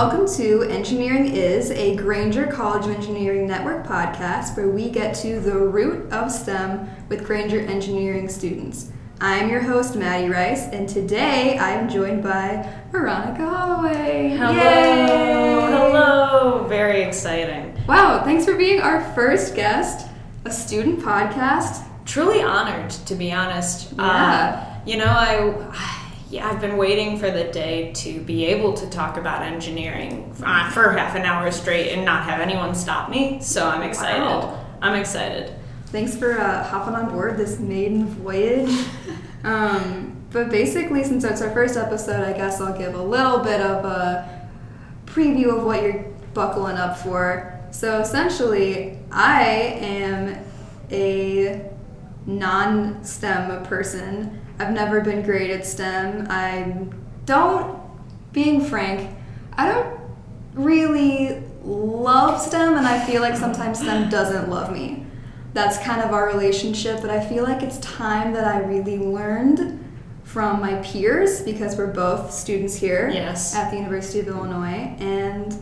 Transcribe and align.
welcome 0.00 0.26
to 0.26 0.62
Engineering 0.62 1.26
Is, 1.26 1.70
a 1.72 1.94
Grainger 1.94 2.46
College 2.46 2.86
of 2.86 2.92
Engineering 2.92 3.46
Network 3.46 3.86
podcast 3.86 4.56
where 4.56 4.70
we 4.70 4.88
get 4.88 5.14
to 5.16 5.40
the 5.40 5.54
root 5.54 6.10
of 6.10 6.32
STEM 6.32 6.88
with 7.10 7.26
Grainger 7.26 7.60
Engineering 7.60 8.26
students. 8.26 8.92
I'm 9.20 9.50
your 9.50 9.60
host, 9.60 9.96
Maddie 9.96 10.30
Rice, 10.30 10.68
and 10.68 10.88
today 10.88 11.58
I'm 11.58 11.86
joined 11.86 12.22
by 12.22 12.66
Veronica 12.90 13.46
Holloway. 13.46 14.30
Hello. 14.30 14.52
Yay! 14.54 15.70
Hello. 15.70 16.66
Very 16.66 17.02
exciting. 17.02 17.78
Wow, 17.86 18.24
thanks 18.24 18.46
for 18.46 18.56
being 18.56 18.80
our 18.80 19.02
first 19.12 19.54
guest, 19.54 20.08
a 20.46 20.50
student 20.50 21.00
podcast. 21.00 21.84
Truly 22.06 22.40
honored, 22.40 22.88
to 22.88 23.14
be 23.14 23.32
honest. 23.32 23.92
Yeah. 23.92 24.02
Uh, 24.02 24.80
you 24.86 24.96
know, 24.96 25.04
I. 25.74 25.99
Yeah, 26.30 26.48
I've 26.48 26.60
been 26.60 26.76
waiting 26.76 27.18
for 27.18 27.28
the 27.28 27.44
day 27.44 27.92
to 27.92 28.20
be 28.20 28.46
able 28.46 28.72
to 28.74 28.88
talk 28.88 29.16
about 29.16 29.42
engineering 29.42 30.32
uh, 30.44 30.70
for 30.70 30.92
half 30.92 31.16
an 31.16 31.22
hour 31.22 31.50
straight 31.50 31.90
and 31.90 32.04
not 32.04 32.22
have 32.22 32.40
anyone 32.40 32.72
stop 32.76 33.10
me. 33.10 33.42
So 33.42 33.68
I'm 33.68 33.82
excited. 33.82 34.20
Wow. 34.20 34.64
I'm 34.80 34.94
excited. 34.94 35.52
Thanks 35.86 36.16
for 36.16 36.38
uh, 36.38 36.62
hopping 36.62 36.94
on 36.94 37.10
board 37.10 37.36
this 37.36 37.58
maiden 37.58 38.06
voyage. 38.06 38.70
um, 39.44 40.24
but 40.30 40.50
basically, 40.50 41.02
since 41.02 41.24
it's 41.24 41.42
our 41.42 41.50
first 41.50 41.76
episode, 41.76 42.24
I 42.24 42.32
guess 42.32 42.60
I'll 42.60 42.78
give 42.78 42.94
a 42.94 43.02
little 43.02 43.40
bit 43.40 43.60
of 43.60 43.84
a 43.84 44.48
preview 45.06 45.56
of 45.56 45.64
what 45.64 45.82
you're 45.82 46.04
buckling 46.32 46.76
up 46.76 46.96
for. 46.96 47.60
So 47.72 47.98
essentially, 47.98 49.00
I 49.10 49.42
am 49.42 50.44
a 50.92 51.68
non 52.24 53.02
STEM 53.02 53.64
person. 53.64 54.39
I've 54.60 54.72
never 54.72 55.00
been 55.00 55.22
great 55.22 55.50
at 55.50 55.64
STEM. 55.64 56.26
I 56.28 56.74
don't, 57.24 57.80
being 58.32 58.60
frank, 58.62 59.10
I 59.54 59.66
don't 59.66 59.98
really 60.52 61.42
love 61.64 62.40
STEM, 62.40 62.76
and 62.76 62.86
I 62.86 63.02
feel 63.06 63.22
like 63.22 63.36
sometimes 63.36 63.78
STEM 63.80 64.10
doesn't 64.10 64.50
love 64.50 64.70
me. 64.70 65.06
That's 65.54 65.78
kind 65.78 66.02
of 66.02 66.12
our 66.12 66.26
relationship, 66.26 67.00
but 67.00 67.08
I 67.10 67.24
feel 67.26 67.42
like 67.42 67.62
it's 67.62 67.78
time 67.78 68.34
that 68.34 68.44
I 68.44 68.58
really 68.60 68.98
learned 68.98 69.82
from 70.24 70.60
my 70.60 70.74
peers 70.82 71.40
because 71.40 71.76
we're 71.76 71.86
both 71.92 72.30
students 72.32 72.76
here 72.76 73.08
Yes. 73.12 73.54
at 73.54 73.70
the 73.70 73.78
University 73.78 74.20
of 74.20 74.28
Illinois. 74.28 74.94
And 75.00 75.56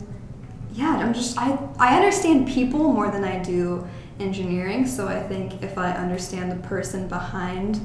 yeah, 0.73 0.97
I'm 0.97 1.13
just, 1.13 1.37
I, 1.37 1.57
I 1.79 1.95
understand 1.95 2.49
people 2.49 2.91
more 2.91 3.09
than 3.09 3.23
I 3.23 3.41
do 3.41 3.87
engineering, 4.19 4.85
so 4.85 5.07
I 5.07 5.21
think 5.23 5.63
if 5.63 5.77
I 5.77 5.91
understand 5.93 6.51
the 6.51 6.67
person 6.67 7.07
behind 7.07 7.79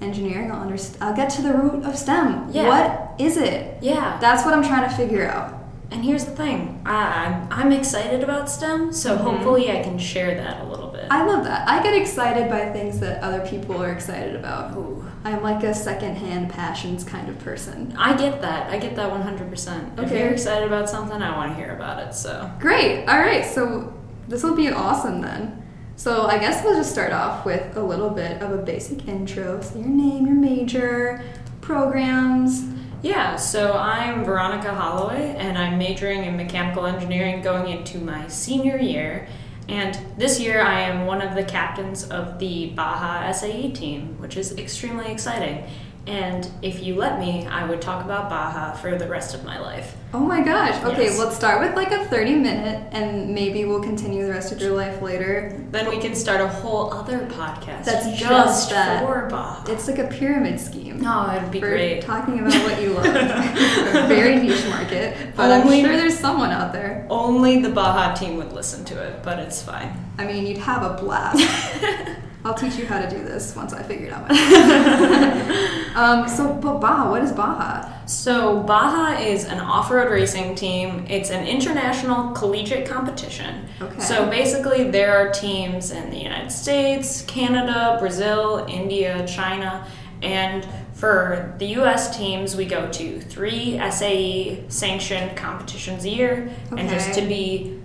engineering, 0.00 0.50
I'll, 0.50 0.64
underst- 0.66 0.96
I'll 1.00 1.14
get 1.14 1.30
to 1.30 1.42
the 1.42 1.52
root 1.52 1.84
of 1.84 1.96
STEM. 1.96 2.50
Yeah. 2.52 2.68
What 2.68 3.20
is 3.20 3.36
it? 3.36 3.82
Yeah. 3.82 4.18
That's 4.20 4.44
what 4.44 4.54
I'm 4.54 4.62
trying 4.62 4.88
to 4.88 4.94
figure 4.96 5.26
out. 5.26 5.54
And 5.90 6.04
here's 6.04 6.24
the 6.24 6.30
thing 6.30 6.80
I, 6.86 7.26
I'm, 7.26 7.48
I'm 7.50 7.72
excited 7.72 8.22
about 8.22 8.48
STEM, 8.48 8.92
so 8.92 9.16
Mhm. 9.16 9.20
hopefully 9.22 9.70
I 9.70 9.82
can 9.82 9.98
share 9.98 10.34
that 10.36 10.60
a 10.60 10.64
little 10.64 10.88
bit. 10.88 11.06
I 11.10 11.24
love 11.24 11.44
that. 11.44 11.68
I 11.68 11.82
get 11.82 11.94
excited 11.94 12.48
by 12.48 12.70
things 12.70 13.00
that 13.00 13.22
other 13.24 13.40
people 13.46 13.82
are 13.82 13.90
excited 13.90 14.36
about. 14.36 14.76
Ooh. 14.76 15.04
I'm 15.24 15.42
like 15.42 15.62
a 15.64 15.74
secondhand 15.74 16.48
passions 16.50 17.02
kind 17.04 17.28
of 17.28 17.38
person. 17.40 17.92
I 17.98 18.16
get 18.16 18.40
that. 18.40 18.70
I 18.70 18.78
get 18.78 18.94
that 18.96 19.10
100%. 19.12 19.98
If 20.02 20.12
you're 20.12 20.28
excited 20.28 20.66
about 20.66 20.88
something, 20.88 21.20
I 21.20 21.36
want 21.36 21.50
to 21.52 21.56
hear 21.62 21.74
about 21.74 21.98
it. 22.02 22.14
So, 22.14 22.50
Great. 22.60 23.06
All 23.06 23.18
right. 23.18 23.44
So 23.44 23.92
this 24.28 24.42
will 24.44 24.54
be 24.54 24.70
awesome 24.70 25.20
then. 25.20 25.60
So 26.00 26.28
I 26.28 26.38
guess 26.38 26.64
we'll 26.64 26.76
just 26.76 26.92
start 26.92 27.12
off 27.12 27.44
with 27.44 27.76
a 27.76 27.82
little 27.82 28.08
bit 28.08 28.40
of 28.40 28.52
a 28.52 28.56
basic 28.56 29.06
intro. 29.06 29.60
So 29.60 29.78
your 29.78 29.86
name, 29.86 30.26
your 30.26 30.34
major, 30.34 31.22
programs. 31.60 32.64
yeah, 33.02 33.36
so 33.36 33.74
I'm 33.74 34.24
Veronica 34.24 34.72
Holloway, 34.72 35.36
and 35.36 35.58
I'm 35.58 35.76
majoring 35.76 36.24
in 36.24 36.38
mechanical 36.38 36.86
engineering 36.86 37.42
going 37.42 37.70
into 37.70 37.98
my 37.98 38.26
senior 38.28 38.78
year. 38.78 39.28
And 39.68 39.98
this 40.16 40.40
year, 40.40 40.62
I 40.62 40.80
am 40.80 41.04
one 41.04 41.20
of 41.20 41.34
the 41.34 41.44
captains 41.44 42.08
of 42.08 42.38
the 42.38 42.70
Baja 42.70 43.30
SAE 43.32 43.70
team, 43.72 44.18
which 44.20 44.38
is 44.38 44.56
extremely 44.56 45.12
exciting. 45.12 45.64
And 46.06 46.50
if 46.62 46.82
you 46.82 46.94
let 46.94 47.20
me, 47.20 47.46
I 47.46 47.66
would 47.66 47.82
talk 47.82 48.02
about 48.02 48.30
Baja 48.30 48.72
for 48.72 48.96
the 48.96 49.06
rest 49.06 49.34
of 49.34 49.44
my 49.44 49.60
life. 49.60 49.96
Oh 50.12 50.18
my 50.18 50.42
gosh. 50.42 50.82
Okay, 50.82 51.04
Yes. 51.04 51.18
let's 51.20 51.36
start 51.36 51.60
with 51.60 51.76
like 51.76 51.92
a 51.92 52.04
30 52.06 52.34
minute 52.34 52.82
and 52.90 53.32
maybe 53.32 53.64
we'll 53.64 53.80
continue 53.82 54.24
the 54.26 54.32
rest 54.32 54.50
of 54.50 54.60
your 54.60 54.72
life 54.74 55.00
later. 55.00 55.56
Then 55.70 55.88
we 55.88 55.98
can 55.98 56.16
start 56.16 56.40
a 56.40 56.48
whole 56.48 56.92
other 56.92 57.20
podcast 57.28 57.84
That's 57.84 58.06
just 58.06 58.18
just 58.18 58.70
that. 58.70 59.04
for 59.04 59.28
Baja. 59.30 59.70
It's 59.72 59.86
like 59.86 59.98
a 59.98 60.08
pyramid 60.08 60.58
scheme. 60.58 61.00
Oh, 61.06 61.32
it'd 61.36 61.52
be 61.52 61.60
great. 61.60 62.02
talking 62.02 62.40
about 62.40 62.52
what 62.64 62.82
you 62.82 62.90
love. 62.94 63.04
very 64.08 64.34
niche 64.40 64.66
market, 64.68 65.16
but 65.36 65.52
I'm 65.52 65.68
sure 65.68 65.96
there's 65.96 66.18
someone 66.18 66.50
out 66.50 66.72
there. 66.72 67.06
Only 67.08 67.60
the 67.62 67.70
Baja 67.70 68.12
team 68.14 68.36
would 68.38 68.52
listen 68.52 68.84
to 68.86 69.00
it, 69.00 69.22
but 69.22 69.38
it's 69.38 69.62
fine. 69.62 69.92
I 70.18 70.24
mean, 70.26 70.44
you'd 70.44 70.58
have 70.58 70.82
a 70.82 71.00
blast. 71.00 71.38
I'll 72.44 72.54
teach 72.54 72.76
you 72.76 72.86
how 72.86 73.00
to 73.00 73.10
do 73.10 73.22
this 73.22 73.54
once 73.54 73.72
I 73.72 73.82
figure 73.82 74.06
it 74.06 74.12
out 74.12 74.30
um, 75.96 76.28
so, 76.28 76.54
but 76.54 76.78
Baja, 76.78 77.10
what 77.10 77.22
is 77.22 77.32
Baja? 77.32 78.06
So, 78.06 78.60
Baja 78.60 79.20
is 79.20 79.44
an 79.44 79.60
off 79.60 79.90
road 79.90 80.10
racing 80.10 80.54
team. 80.54 81.04
It's 81.08 81.30
an 81.30 81.46
international 81.46 82.32
collegiate 82.32 82.88
competition. 82.88 83.66
Okay. 83.80 84.00
So, 84.00 84.28
basically, 84.30 84.90
there 84.90 85.16
are 85.16 85.30
teams 85.30 85.90
in 85.90 86.10
the 86.10 86.16
United 86.16 86.50
States, 86.50 87.22
Canada, 87.22 87.96
Brazil, 88.00 88.66
India, 88.68 89.26
China, 89.26 89.86
and 90.22 90.66
for 91.00 91.54
the 91.58 91.66
US 91.78 92.14
teams, 92.16 92.54
we 92.54 92.66
go 92.66 92.90
to 92.92 93.20
three 93.22 93.80
SAE 93.90 94.64
sanctioned 94.68 95.34
competitions 95.34 96.04
a 96.04 96.10
year. 96.10 96.50
And 96.76 96.90
just 96.90 97.14
to 97.14 97.22
be 97.22 97.79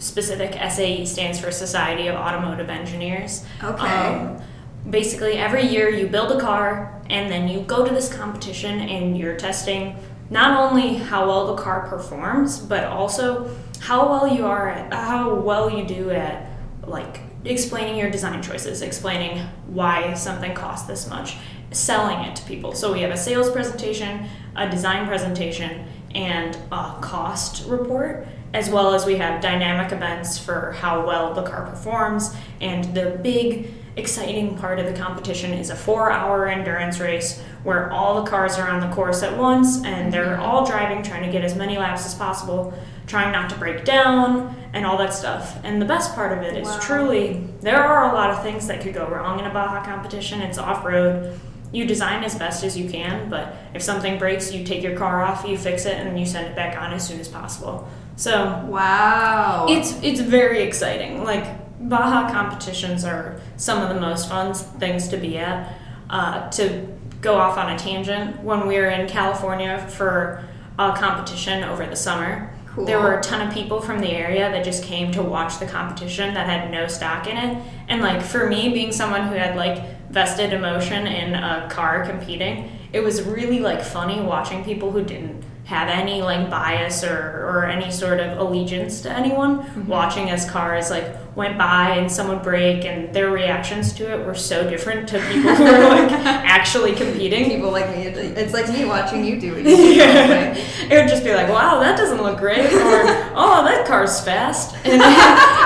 specific, 0.00 0.54
SAE 0.70 1.04
stands 1.06 1.38
for 1.38 1.52
Society 1.52 2.08
of 2.08 2.16
Automotive 2.16 2.68
Engineers. 2.68 3.44
Okay. 3.62 3.86
Um, 3.86 4.42
basically, 4.88 5.34
every 5.34 5.66
year 5.66 5.88
you 5.88 6.08
build 6.08 6.32
a 6.32 6.40
car 6.40 7.00
and 7.08 7.30
then 7.30 7.48
you 7.48 7.60
go 7.60 7.86
to 7.86 7.94
this 7.94 8.12
competition 8.12 8.80
and 8.80 9.16
you're 9.16 9.36
testing 9.36 9.96
not 10.30 10.58
only 10.58 10.94
how 10.94 11.26
well 11.26 11.54
the 11.54 11.62
car 11.62 11.88
performs, 11.88 12.58
but 12.58 12.84
also 12.84 13.50
how 13.80 14.08
well 14.08 14.28
you 14.28 14.46
are 14.46 14.70
at 14.70 14.92
how 14.92 15.34
well 15.34 15.70
you 15.70 15.84
do 15.84 16.10
at 16.10 16.48
like 16.86 17.20
explaining 17.44 17.96
your 17.96 18.10
design 18.10 18.42
choices, 18.42 18.82
explaining 18.82 19.38
why 19.66 20.14
something 20.14 20.54
costs 20.54 20.86
this 20.86 21.08
much, 21.08 21.36
selling 21.72 22.18
it 22.26 22.36
to 22.36 22.44
people. 22.44 22.72
So 22.72 22.92
we 22.92 23.00
have 23.00 23.10
a 23.10 23.16
sales 23.16 23.50
presentation, 23.50 24.26
a 24.56 24.68
design 24.68 25.06
presentation, 25.06 25.86
and 26.14 26.56
a 26.70 26.96
cost 27.00 27.66
report, 27.68 28.26
as 28.52 28.68
well 28.68 28.94
as 28.94 29.06
we 29.06 29.16
have 29.16 29.40
dynamic 29.40 29.92
events 29.92 30.38
for 30.38 30.72
how 30.72 31.06
well 31.06 31.34
the 31.34 31.42
car 31.42 31.66
performs. 31.66 32.34
And 32.60 32.84
the 32.94 33.18
big 33.22 33.70
exciting 33.96 34.56
part 34.56 34.78
of 34.78 34.86
the 34.86 34.92
competition 34.92 35.52
is 35.52 35.70
a 35.70 35.76
four 35.76 36.10
hour 36.10 36.48
endurance 36.48 37.00
race 37.00 37.40
where 37.62 37.90
all 37.92 38.22
the 38.22 38.30
cars 38.30 38.56
are 38.58 38.68
on 38.68 38.80
the 38.80 38.94
course 38.94 39.22
at 39.22 39.36
once 39.36 39.84
and 39.84 40.12
they're 40.12 40.36
mm-hmm. 40.36 40.42
all 40.42 40.64
driving, 40.64 41.02
trying 41.02 41.24
to 41.24 41.30
get 41.30 41.44
as 41.44 41.54
many 41.54 41.76
laps 41.76 42.06
as 42.06 42.14
possible, 42.14 42.72
trying 43.06 43.32
not 43.32 43.50
to 43.50 43.56
break 43.56 43.84
down, 43.84 44.56
and 44.72 44.86
all 44.86 44.96
that 44.96 45.12
stuff. 45.12 45.58
And 45.64 45.82
the 45.82 45.86
best 45.86 46.14
part 46.14 46.36
of 46.36 46.44
it 46.44 46.56
is 46.56 46.68
Wow. 46.68 46.78
truly 46.80 47.48
there 47.60 47.82
are 47.82 48.10
a 48.10 48.14
lot 48.14 48.30
of 48.30 48.42
things 48.42 48.66
that 48.68 48.80
could 48.80 48.94
go 48.94 49.06
wrong 49.08 49.38
in 49.38 49.46
a 49.46 49.52
Baja 49.52 49.84
competition. 49.84 50.40
It's 50.40 50.58
off 50.58 50.84
road. 50.84 51.38
You 51.72 51.84
design 51.84 52.24
as 52.24 52.34
best 52.34 52.64
as 52.64 52.76
you 52.76 52.88
can, 52.88 53.28
but 53.28 53.54
if 53.74 53.82
something 53.82 54.18
breaks, 54.18 54.52
you 54.52 54.64
take 54.64 54.82
your 54.82 54.96
car 54.96 55.22
off, 55.22 55.46
you 55.46 55.56
fix 55.56 55.86
it, 55.86 55.94
and 55.94 56.18
you 56.18 56.26
send 56.26 56.48
it 56.48 56.56
back 56.56 56.76
on 56.76 56.92
as 56.92 57.06
soon 57.06 57.20
as 57.20 57.28
possible. 57.28 57.86
So 58.20 58.62
Wow. 58.68 59.64
it's 59.70 59.94
it's 60.02 60.20
very 60.20 60.60
exciting. 60.62 61.24
Like 61.24 61.46
Baja 61.88 62.30
competitions 62.30 63.02
are 63.02 63.40
some 63.56 63.80
of 63.82 63.88
the 63.94 63.98
most 63.98 64.28
fun 64.28 64.52
things 64.52 65.08
to 65.08 65.16
be 65.16 65.38
at. 65.38 65.72
Uh, 66.10 66.50
to 66.50 66.86
go 67.22 67.36
off 67.36 67.56
on 67.56 67.70
a 67.72 67.78
tangent, 67.78 68.42
when 68.42 68.66
we 68.66 68.74
were 68.76 68.88
in 68.88 69.08
California 69.08 69.78
for 69.88 70.44
a 70.78 70.92
competition 70.92 71.64
over 71.64 71.86
the 71.86 71.96
summer, 71.96 72.52
Cool. 72.74 72.84
there 72.84 72.98
were 73.00 73.18
a 73.18 73.22
ton 73.22 73.46
of 73.46 73.54
people 73.54 73.80
from 73.80 74.00
the 74.00 74.10
area 74.10 74.50
that 74.50 74.64
just 74.66 74.84
came 74.84 75.10
to 75.12 75.22
watch 75.22 75.58
the 75.58 75.66
competition 75.66 76.34
that 76.34 76.46
had 76.46 76.70
no 76.70 76.88
stock 76.88 77.26
in 77.26 77.38
it. 77.38 77.56
And 77.88 78.02
like 78.02 78.20
for 78.20 78.48
me, 78.50 78.68
being 78.68 78.92
someone 78.92 79.22
who 79.28 79.34
had 79.34 79.56
like 79.56 79.78
vested 80.10 80.52
emotion 80.52 81.06
in 81.06 81.34
a 81.34 81.68
car 81.70 82.04
competing, 82.04 82.70
it 82.92 83.00
was 83.00 83.22
really 83.22 83.60
like 83.60 83.82
funny 83.82 84.20
watching 84.20 84.62
people 84.62 84.90
who 84.92 85.02
didn't 85.02 85.42
have 85.70 85.88
any 85.88 86.20
like 86.20 86.50
bias 86.50 87.04
or, 87.04 87.46
or 87.46 87.64
any 87.64 87.92
sort 87.92 88.18
of 88.18 88.38
allegiance 88.38 89.02
to 89.02 89.08
anyone 89.08 89.60
mm-hmm. 89.60 89.86
watching 89.86 90.28
as 90.28 90.50
cars 90.50 90.90
like 90.90 91.14
went 91.36 91.56
by 91.56 91.90
and 91.90 92.10
someone 92.10 92.42
break 92.42 92.84
and 92.84 93.14
their 93.14 93.30
reactions 93.30 93.92
to 93.92 94.02
it 94.12 94.26
were 94.26 94.34
so 94.34 94.68
different 94.68 95.08
to 95.08 95.16
people 95.28 95.54
who 95.54 95.62
were 95.62 95.88
like 95.88 96.10
actually 96.26 96.92
competing 96.92 97.44
people 97.44 97.70
like 97.70 97.88
me. 97.90 98.02
It's 98.02 98.52
like 98.52 98.68
me 98.68 98.84
watching 98.84 99.24
you 99.24 99.40
do 99.40 99.54
it. 99.54 99.66
Yeah. 100.00 100.54
it. 100.54 100.90
It 100.90 100.96
would 100.96 101.08
just 101.08 101.22
be 101.22 101.34
like, 101.34 101.48
wow, 101.48 101.78
that 101.78 101.96
doesn't 101.96 102.20
look 102.20 102.38
great, 102.38 102.66
or 102.66 102.70
oh, 103.36 103.62
that 103.64 103.86
car's 103.86 104.20
fast. 104.20 104.74
And 104.84 105.00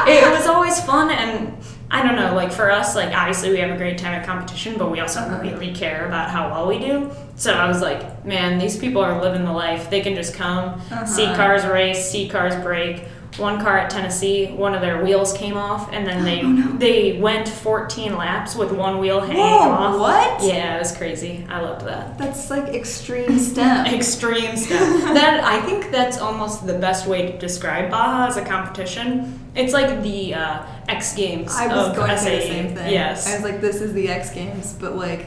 it 0.06 0.30
was 0.36 0.46
always 0.46 0.78
fun, 0.84 1.10
and 1.10 1.56
I 1.94 2.02
don't 2.02 2.16
know, 2.16 2.34
like 2.34 2.50
for 2.50 2.72
us, 2.72 2.96
like 2.96 3.14
obviously 3.14 3.50
we 3.50 3.58
have 3.58 3.70
a 3.70 3.76
great 3.76 3.98
time 3.98 4.14
at 4.14 4.26
competition, 4.26 4.74
but 4.76 4.90
we 4.90 4.98
also 4.98 5.20
Uh-huh. 5.20 5.40
really 5.40 5.72
care 5.72 6.06
about 6.06 6.28
how 6.28 6.50
well 6.50 6.66
we 6.66 6.78
do. 6.80 7.10
So 7.36 7.52
I 7.52 7.68
was 7.68 7.80
like, 7.80 8.24
man, 8.24 8.58
these 8.58 8.76
people 8.76 9.00
are 9.00 9.22
living 9.22 9.44
the 9.44 9.52
life. 9.52 9.90
They 9.90 10.00
can 10.00 10.16
just 10.16 10.34
come, 10.34 10.80
see 11.06 11.24
Uh-huh. 11.24 11.36
cars 11.36 11.64
race, 11.64 12.10
see 12.10 12.28
cars 12.28 12.56
break. 12.56 13.04
One 13.36 13.60
car 13.60 13.76
at 13.78 13.90
Tennessee, 13.90 14.46
one 14.46 14.74
of 14.74 14.80
their 14.80 15.02
wheels 15.02 15.32
came 15.32 15.56
off, 15.56 15.92
and 15.92 16.06
then 16.06 16.24
they 16.28 16.40
Oh, 16.42 16.48
no. 16.48 16.76
they 16.78 17.18
went 17.18 17.48
14 17.48 18.16
laps 18.16 18.54
with 18.54 18.70
one 18.72 18.98
wheel 18.98 19.20
hanging 19.20 19.42
Whoa, 19.42 19.70
off. 19.70 19.98
what? 19.98 20.42
Yeah, 20.42 20.76
it 20.76 20.78
was 20.78 20.96
crazy. 20.96 21.44
I 21.48 21.60
loved 21.60 21.84
that. 21.86 22.16
That's 22.16 22.48
like 22.50 22.68
extreme 22.74 23.38
STEM. 23.38 23.86
Extreme 23.94 24.56
stuff. 24.56 25.02
that 25.14 25.42
I 25.42 25.60
think 25.62 25.90
that's 25.90 26.18
almost 26.18 26.66
the 26.66 26.78
best 26.78 27.06
way 27.06 27.30
to 27.32 27.38
describe 27.38 27.90
Baja 27.90 28.26
as 28.28 28.36
a 28.36 28.44
competition. 28.44 29.40
It's 29.56 29.72
like 29.72 30.02
the 30.02 30.34
uh, 30.34 30.66
X 30.88 31.14
Games 31.14 31.52
I 31.54 31.66
was 31.68 31.88
of 31.90 31.96
going 31.96 32.10
to 32.10 32.18
say 32.18 32.36
the 32.40 32.46
same 32.46 32.74
thing. 32.74 32.92
Yes. 32.92 33.26
I 33.28 33.34
was 33.34 33.42
like, 33.44 33.60
this 33.60 33.80
is 33.80 33.92
the 33.94 34.08
X 34.08 34.30
Games, 34.32 34.72
but 34.74 34.96
like, 34.96 35.26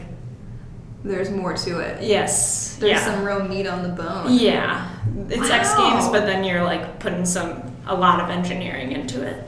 there's 1.04 1.30
more 1.30 1.54
to 1.56 1.80
it. 1.80 2.04
yes. 2.04 2.76
There's 2.78 2.92
yeah. 3.00 3.06
some 3.06 3.24
real 3.24 3.44
meat 3.48 3.66
on 3.68 3.84
the 3.84 3.90
bone. 3.90 4.28
Yeah. 4.34 4.90
It's 5.30 5.50
X 5.50 5.74
Games, 5.76 6.08
but 6.10 6.26
then 6.26 6.44
you're 6.44 6.64
like 6.64 7.00
putting 7.00 7.26
some 7.26 7.67
a 7.88 7.96
lot 7.96 8.20
of 8.22 8.30
engineering 8.30 8.92
into 8.92 9.22
it. 9.26 9.44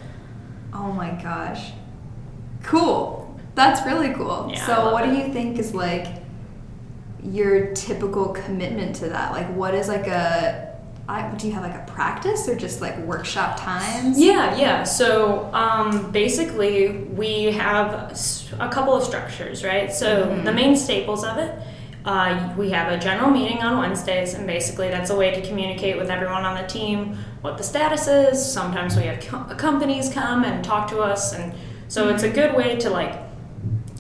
Oh 0.73 0.91
my 0.91 1.11
gosh. 1.21 1.71
Cool. 2.63 3.39
That's 3.55 3.85
really 3.85 4.13
cool. 4.13 4.49
Yeah, 4.51 4.65
so, 4.65 4.91
what 4.91 5.05
do 5.05 5.13
you 5.15 5.33
think 5.33 5.59
is 5.59 5.73
like 5.73 6.07
your 7.23 7.73
typical 7.73 8.29
commitment 8.29 8.95
to 8.97 9.09
that? 9.09 9.31
Like, 9.31 9.47
what 9.55 9.73
is 9.73 9.87
like 9.87 10.07
a 10.07 10.67
I, 11.09 11.27
do 11.37 11.47
you 11.47 11.53
have 11.53 11.63
like 11.63 11.73
a 11.73 11.91
practice 11.91 12.47
or 12.47 12.55
just 12.55 12.81
like 12.81 12.95
workshop 12.99 13.59
times? 13.59 14.19
Yeah, 14.19 14.55
yeah. 14.55 14.83
So 14.83 15.49
um, 15.53 16.11
basically, 16.11 16.91
we 16.91 17.45
have 17.45 18.15
a 18.59 18.69
couple 18.69 18.93
of 18.93 19.03
structures, 19.03 19.63
right? 19.63 19.91
So 19.91 20.27
Mhm. 20.27 20.45
the 20.45 20.51
main 20.51 20.75
staples 20.75 21.23
of 21.23 21.39
it. 21.39 21.55
Uh, 22.09 22.51
we 22.57 22.71
have 22.71 22.91
a 22.91 22.97
general 22.97 23.29
meeting 23.29 23.59
on 23.59 23.77
Wednesdays, 23.77 24.33
and 24.33 24.47
basically 24.47 24.89
that's 24.89 25.11
a 25.11 25.15
way 25.15 25.29
to 25.29 25.47
communicate 25.47 25.95
with 25.95 26.09
everyone 26.09 26.43
on 26.43 26.59
the 26.59 26.67
team 26.67 27.15
what 27.41 27.55
the 27.55 27.63
status 27.63 28.07
is. 28.07 28.43
Sometimes 28.43 28.97
we 28.97 29.03
have 29.03 29.19
co- 29.19 29.43
companies 29.57 30.11
come 30.11 30.43
and 30.43 30.65
talk 30.65 30.89
to 30.89 31.01
us, 31.01 31.33
and 31.33 31.53
so 31.87 32.09
it's 32.09 32.23
a 32.23 32.29
good 32.29 32.55
way 32.55 32.77
to 32.77 32.89
like 32.89 33.13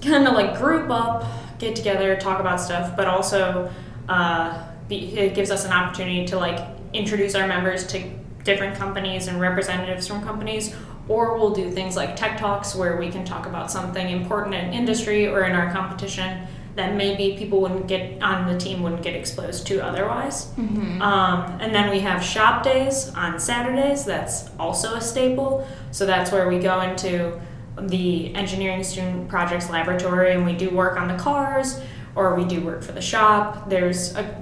kind 0.01 0.27
of 0.27 0.33
like 0.33 0.57
group 0.57 0.89
up, 0.89 1.23
get 1.59 1.75
together, 1.75 2.15
talk 2.15 2.39
about 2.39 2.59
stuff, 2.59 2.97
but 2.97 3.05
also 3.05 3.71
uh, 4.07 4.59
be, 4.87 5.15
it 5.15 5.35
gives 5.35 5.51
us 5.51 5.63
an 5.63 5.71
opportunity 5.71 6.25
to 6.25 6.35
like 6.35 6.67
introduce 6.93 7.35
our 7.35 7.47
members 7.47 7.85
to 7.85 8.01
different 8.43 8.75
companies 8.75 9.27
and 9.27 9.39
representatives 9.39 10.07
from 10.07 10.23
companies. 10.23 10.75
Or 11.07 11.37
we'll 11.37 11.53
do 11.53 11.69
things 11.69 11.95
like 11.95 12.15
tech 12.15 12.39
talks 12.39 12.73
where 12.73 12.97
we 12.97 13.11
can 13.11 13.23
talk 13.23 13.45
about 13.45 13.69
something 13.69 14.09
important 14.09 14.55
in 14.55 14.73
industry 14.73 15.27
or 15.27 15.43
in 15.43 15.51
our 15.51 15.71
competition 15.71 16.47
that 16.79 16.95
maybe 16.95 17.37
people 17.37 17.59
wouldn't 17.59 17.87
get 17.87 18.23
on 18.23 18.51
the 18.51 18.57
team 18.57 18.81
wouldn't 18.81 19.03
get 19.03 19.13
exposed 19.13 19.67
to 19.67 19.85
otherwise. 19.85 20.45
Mm-hmm. 20.53 21.01
Um, 21.01 21.59
and 21.59 21.75
then 21.75 21.89
we 21.91 21.99
have 21.99 22.23
shop 22.23 22.63
days 22.63 23.13
on 23.15 23.37
Saturdays. 23.37 24.05
That's 24.05 24.49
also 24.57 24.95
a 24.95 25.01
staple. 25.01 25.67
So 25.91 26.05
that's 26.05 26.31
where 26.31 26.47
we 26.47 26.57
go 26.57 26.79
into 26.79 27.39
the 27.77 28.33
engineering 28.33 28.83
student 28.85 29.27
projects 29.27 29.69
laboratory 29.69 30.31
and 30.31 30.45
we 30.45 30.53
do 30.53 30.69
work 30.69 30.97
on 30.97 31.09
the 31.09 31.17
cars 31.17 31.81
or 32.15 32.35
we 32.35 32.45
do 32.45 32.61
work 32.61 32.81
for 32.81 32.93
the 32.93 33.01
shop. 33.01 33.69
There's 33.69 34.15
a 34.15 34.41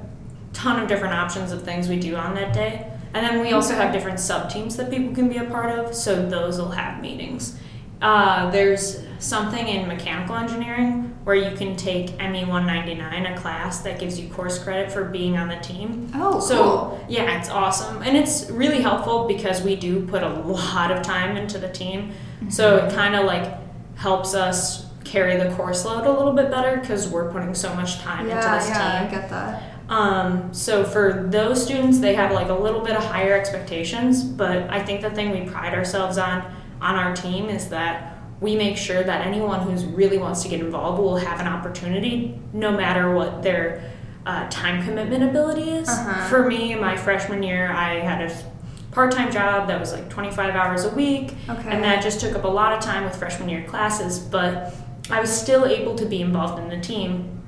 ton 0.54 0.80
of 0.80 0.88
different 0.88 1.16
options 1.16 1.52
of 1.52 1.64
things 1.64 1.90
we 1.90 2.00
do 2.00 2.16
on 2.16 2.36
that 2.36 2.54
day. 2.54 2.92
And 3.16 3.26
then 3.26 3.42
we 3.42 3.52
also 3.52 3.74
have 3.74 3.92
different 3.92 4.20
sub 4.20 4.52
teams 4.52 4.78
that 4.78 4.92
people 4.92 5.16
can 5.16 5.28
be 5.28 5.38
a 5.38 5.46
part 5.46 5.78
of. 5.78 5.96
So 5.96 6.24
those 6.24 6.60
will 6.60 6.72
have 6.72 7.02
meetings. 7.02 7.58
Uh, 8.00 8.52
there's 8.52 9.02
something 9.18 9.68
in 9.68 9.88
mechanical 9.88 10.36
engineering 10.36 11.17
where 11.28 11.36
you 11.36 11.54
can 11.58 11.76
take 11.76 12.18
ME 12.20 12.46
199, 12.46 13.26
a 13.26 13.38
class 13.38 13.80
that 13.82 14.00
gives 14.00 14.18
you 14.18 14.30
course 14.30 14.58
credit 14.64 14.90
for 14.90 15.04
being 15.04 15.36
on 15.38 15.50
the 15.50 15.58
team. 15.58 16.10
Oh, 16.16 16.40
So 16.40 16.56
cool. 16.64 17.06
yeah, 17.10 17.38
it's 17.38 17.50
awesome, 17.50 18.02
and 18.02 18.16
it's 18.16 18.50
really 18.50 18.82
helpful 18.82 19.28
because 19.28 19.62
we 19.62 19.76
do 19.76 20.06
put 20.08 20.24
a 20.24 20.30
lot 20.30 20.90
of 20.90 21.04
time 21.04 21.36
into 21.36 21.58
the 21.60 21.68
team. 21.68 22.14
So 22.50 22.78
Mm-hmm. 22.80 22.88
it 22.88 22.94
kind 22.96 23.16
of 23.16 23.26
like 23.26 23.52
helps 23.98 24.34
us 24.36 24.86
carry 25.04 25.36
the 25.36 25.54
course 25.56 25.84
load 25.84 26.06
a 26.06 26.12
little 26.12 26.32
bit 26.32 26.50
better 26.50 26.78
because 26.78 27.10
we're 27.10 27.30
putting 27.30 27.54
so 27.54 27.74
much 27.76 27.98
time 28.00 28.30
into 28.30 28.36
Yeah, 28.36 28.58
this 28.58 28.70
yeah, 28.70 28.96
I 28.96 29.10
team. 29.10 29.20
get 29.20 29.30
that. 29.30 29.64
Um, 29.90 30.54
so 30.54 30.86
for 30.86 31.28
those 31.30 31.62
students, 31.62 32.00
they 32.00 32.14
have 32.16 32.32
like 32.32 32.48
a 32.48 32.54
little 32.54 32.80
bit 32.82 32.96
of 32.96 33.04
higher 33.04 33.34
expectations, 33.34 34.24
but 34.24 34.70
I 34.70 34.82
think 34.82 35.02
the 35.02 35.10
thing 35.10 35.32
we 35.32 35.50
pride 35.50 35.74
ourselves 35.74 36.18
on 36.18 36.42
on 36.80 36.96
our 36.96 37.14
team 37.14 37.50
is 37.50 37.68
that 37.70 38.17
we 38.40 38.56
make 38.56 38.78
sure 38.78 39.04
that 39.04 39.26
anyone 39.26 39.62
who's 39.62 39.84
really 39.86 40.18
wants 40.18 40.44
to 40.44 40.50
get 40.50 40.60
involved 40.60 41.02
will 41.02 41.18
have 41.18 41.40
an 41.40 41.48
opportunity, 41.48 42.40
no 42.54 42.72
matter 42.72 43.14
what 43.14 43.42
their 43.42 43.92
uh, 44.26 44.48
time 44.50 44.84
commitment 44.84 45.24
ability 45.24 45.70
is. 45.72 45.88
Uh-huh. 45.90 46.28
For 46.28 46.48
me, 46.48 46.76
my 46.76 46.96
freshman 46.96 47.42
year, 47.42 47.72
I 47.72 47.96
had 48.00 48.30
a 48.30 48.44
part-time 48.92 49.32
job 49.32 49.68
that 49.70 49.80
was 49.80 49.92
like 49.94 50.10
25 50.10 50.54
hours 50.56 50.86
a 50.86 50.90
week, 50.90 51.34
Okay. 51.50 51.70
and 51.70 51.84
that 51.84 52.04
just 52.04 52.20
took 52.20 52.36
up 52.36 52.44
a 52.44 52.48
lot 52.48 52.74
of 52.74 52.80
time 52.80 53.04
with 53.06 53.16
freshman 53.16 53.50
year 53.50 53.64
classes. 53.64 54.20
But 54.20 54.74
I 55.10 55.20
was 55.22 55.30
still 55.30 55.66
able 55.66 55.96
to 55.96 56.06
be 56.06 56.22
involved 56.22 56.60
in 56.62 56.70
the 56.70 56.80
team 56.80 57.42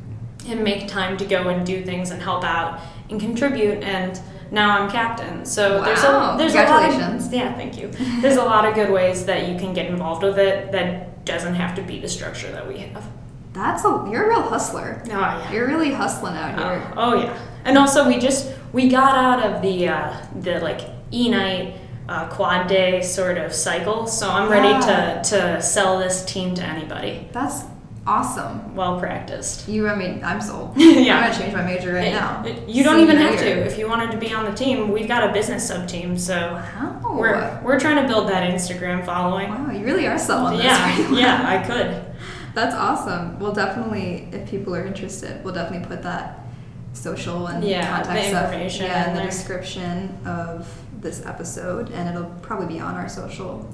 and 0.47 0.63
make 0.63 0.87
time 0.87 1.17
to 1.17 1.25
go 1.25 1.49
and 1.49 1.65
do 1.65 1.83
things 1.83 2.11
and 2.11 2.21
help 2.21 2.43
out 2.43 2.79
and 3.09 3.19
contribute 3.19 3.83
and 3.83 4.19
now 4.51 4.79
I'm 4.79 4.89
captain. 4.89 5.45
So 5.45 5.81
there's 5.83 6.03
Wow. 6.03 6.35
a 6.35 6.37
there's 6.37 6.53
a 6.53 6.57
lot 6.63 6.67
Congratulations. 6.81 7.27
of 7.27 7.33
yeah, 7.33 7.53
thank 7.53 7.77
you. 7.77 7.89
There's 8.21 8.37
a 8.37 8.43
lot 8.43 8.65
of 8.65 8.75
good 8.75 8.89
ways 8.91 9.25
that 9.25 9.47
you 9.47 9.57
can 9.59 9.73
get 9.73 9.87
involved 9.87 10.23
with 10.23 10.37
it 10.39 10.71
that 10.71 11.23
doesn't 11.25 11.55
have 11.55 11.75
to 11.75 11.81
be 11.81 11.99
the 11.99 12.07
structure 12.07 12.51
that 12.51 12.67
we 12.67 12.77
have. 12.79 13.03
That's 13.53 13.83
a 13.85 14.07
you're 14.11 14.25
a 14.25 14.29
real 14.29 14.41
hustler. 14.43 15.01
Oh 15.05 15.09
yeah. 15.09 15.51
You're 15.51 15.67
really 15.67 15.91
hustling 15.91 16.35
out 16.35 16.57
here. 16.57 16.93
Oh, 16.95 17.11
oh, 17.11 17.23
yeah. 17.23 17.37
And 17.65 17.77
also 17.77 18.07
we 18.07 18.17
just 18.19 18.51
we 18.73 18.89
got 18.89 19.15
out 19.15 19.43
of 19.43 19.61
the 19.61 19.87
uh, 19.89 20.13
the 20.39 20.59
like 20.59 20.81
e 21.11 21.29
night 21.29 21.75
uh, 22.07 22.27
quad 22.29 22.67
day 22.67 23.01
sort 23.01 23.37
of 23.37 23.53
cycle, 23.53 24.07
so 24.07 24.29
I'm 24.29 24.49
ready 24.49 24.69
Yeah. 24.69 25.21
to 25.21 25.29
to 25.31 25.61
sell 25.61 25.99
this 25.99 26.23
team 26.25 26.55
to 26.55 26.63
anybody. 26.63 27.27
That's 27.31 27.63
awesome. 28.09 28.75
Well 28.75 28.99
practiced. 28.99 29.67
You, 29.67 29.87
I 29.87 29.95
mean, 29.95 30.21
I'm 30.23 30.41
sold. 30.41 30.73
Yeah. 30.77 31.17
I'm 31.19 31.23
gonna 31.31 31.39
change 31.39 31.53
my 31.53 31.63
major 31.63 31.93
right 31.93 32.05
Hey, 32.05 32.11
now. 32.13 32.43
You 32.67 32.83
don't 32.83 32.99
even 32.99 33.17
have 33.17 33.37
to. 33.39 33.47
If 33.65 33.77
you 33.77 33.87
wanted 33.87 34.11
to 34.11 34.17
be 34.17 34.33
on 34.33 34.45
the 34.45 34.51
team, 34.53 34.91
we've 34.91 35.07
got 35.07 35.29
a 35.29 35.33
business 35.33 35.67
sub 35.67 35.87
team, 35.87 36.17
so 36.17 36.35
Wow. 36.35 37.15
we're 37.19 37.61
we're 37.63 37.79
trying 37.79 38.01
to 38.01 38.07
build 38.11 38.27
that 38.29 38.43
Instagram 38.51 39.05
following. 39.05 39.49
Wow, 39.49 39.71
you 39.71 39.85
really 39.85 40.07
are 40.07 40.17
selling 40.17 40.57
this. 40.57 40.65
Yeah, 40.65 41.07
right 41.07 41.17
yeah, 41.17 41.43
I 41.47 41.57
could. 41.65 42.05
That's 42.55 42.75
awesome. 42.75 43.39
We'll 43.39 43.53
definitely, 43.53 44.27
if 44.31 44.49
people 44.49 44.75
are 44.75 44.83
interested, 44.85 45.43
we'll 45.43 45.53
definitely 45.53 45.87
put 45.87 46.01
that 46.03 46.39
social 46.93 47.47
and 47.47 47.63
Yeah, 47.63 47.97
contact 47.97 48.21
the 48.23 48.29
stuff 48.29 48.45
information 48.51 48.85
yeah, 48.87 49.03
in 49.03 49.09
in 49.11 49.15
the 49.17 49.29
description 49.29 50.17
of 50.25 50.67
this 50.99 51.25
episode, 51.25 51.91
and 51.91 52.09
it'll 52.09 52.31
probably 52.41 52.67
be 52.67 52.79
on 52.79 52.95
our 52.95 53.07
social 53.07 53.71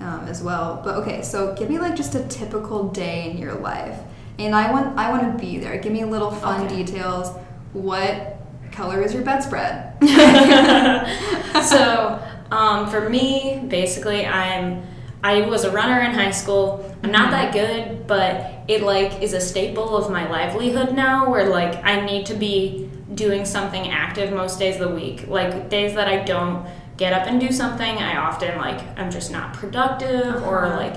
um, 0.00 0.26
as 0.28 0.42
well. 0.42 0.80
But 0.84 0.96
okay, 0.96 1.22
so 1.22 1.54
give 1.54 1.68
me 1.70 1.78
like 1.78 1.96
just 1.96 2.14
a 2.14 2.24
typical 2.28 2.88
day 2.90 3.30
in 3.30 3.38
your 3.38 3.54
life, 3.54 3.98
and 4.38 4.54
I 4.54 4.70
want 4.72 4.98
I 4.98 5.10
want 5.10 5.32
to 5.32 5.44
be 5.44 5.58
there. 5.58 5.78
Give 5.78 5.92
me 5.92 6.04
little 6.04 6.30
fun 6.30 6.66
Okay. 6.66 6.84
details. 6.84 7.36
What 7.72 8.38
color 8.72 9.02
is 9.02 9.14
your 9.14 9.22
bedspread? 9.22 9.96
so 11.64 12.22
um, 12.50 12.88
for 12.88 13.08
me, 13.08 13.64
basically, 13.68 14.26
I'm 14.26 14.82
I 15.22 15.42
was 15.42 15.64
a 15.64 15.70
runner 15.72 16.00
in 16.00 16.12
high 16.12 16.30
school. 16.30 16.82
I'm 17.02 17.10
not 17.10 17.30
that 17.30 17.52
good, 17.52 18.06
but 18.06 18.52
it 18.68 18.82
like 18.82 19.22
is 19.22 19.32
a 19.32 19.40
staple 19.40 19.96
of 19.96 20.10
my 20.10 20.28
livelihood 20.30 20.94
now. 20.94 21.30
Where 21.30 21.48
like 21.48 21.82
I 21.84 22.04
need 22.04 22.26
to 22.26 22.34
be 22.34 22.90
doing 23.14 23.44
something 23.44 23.88
active 23.88 24.32
most 24.32 24.58
days 24.58 24.80
of 24.80 24.88
the 24.88 24.94
week. 24.94 25.26
Like 25.26 25.68
days 25.70 25.94
that 25.94 26.08
I 26.08 26.22
don't 26.24 26.66
get 26.96 27.12
up 27.12 27.26
and 27.26 27.40
do 27.40 27.52
something, 27.52 27.98
I 27.98 28.16
often 28.16 28.56
like 28.58 28.80
I'm 28.98 29.10
just 29.10 29.30
not 29.30 29.52
productive 29.54 30.42
or 30.44 30.64
Uh-huh. 30.66 30.76
like 30.76 30.94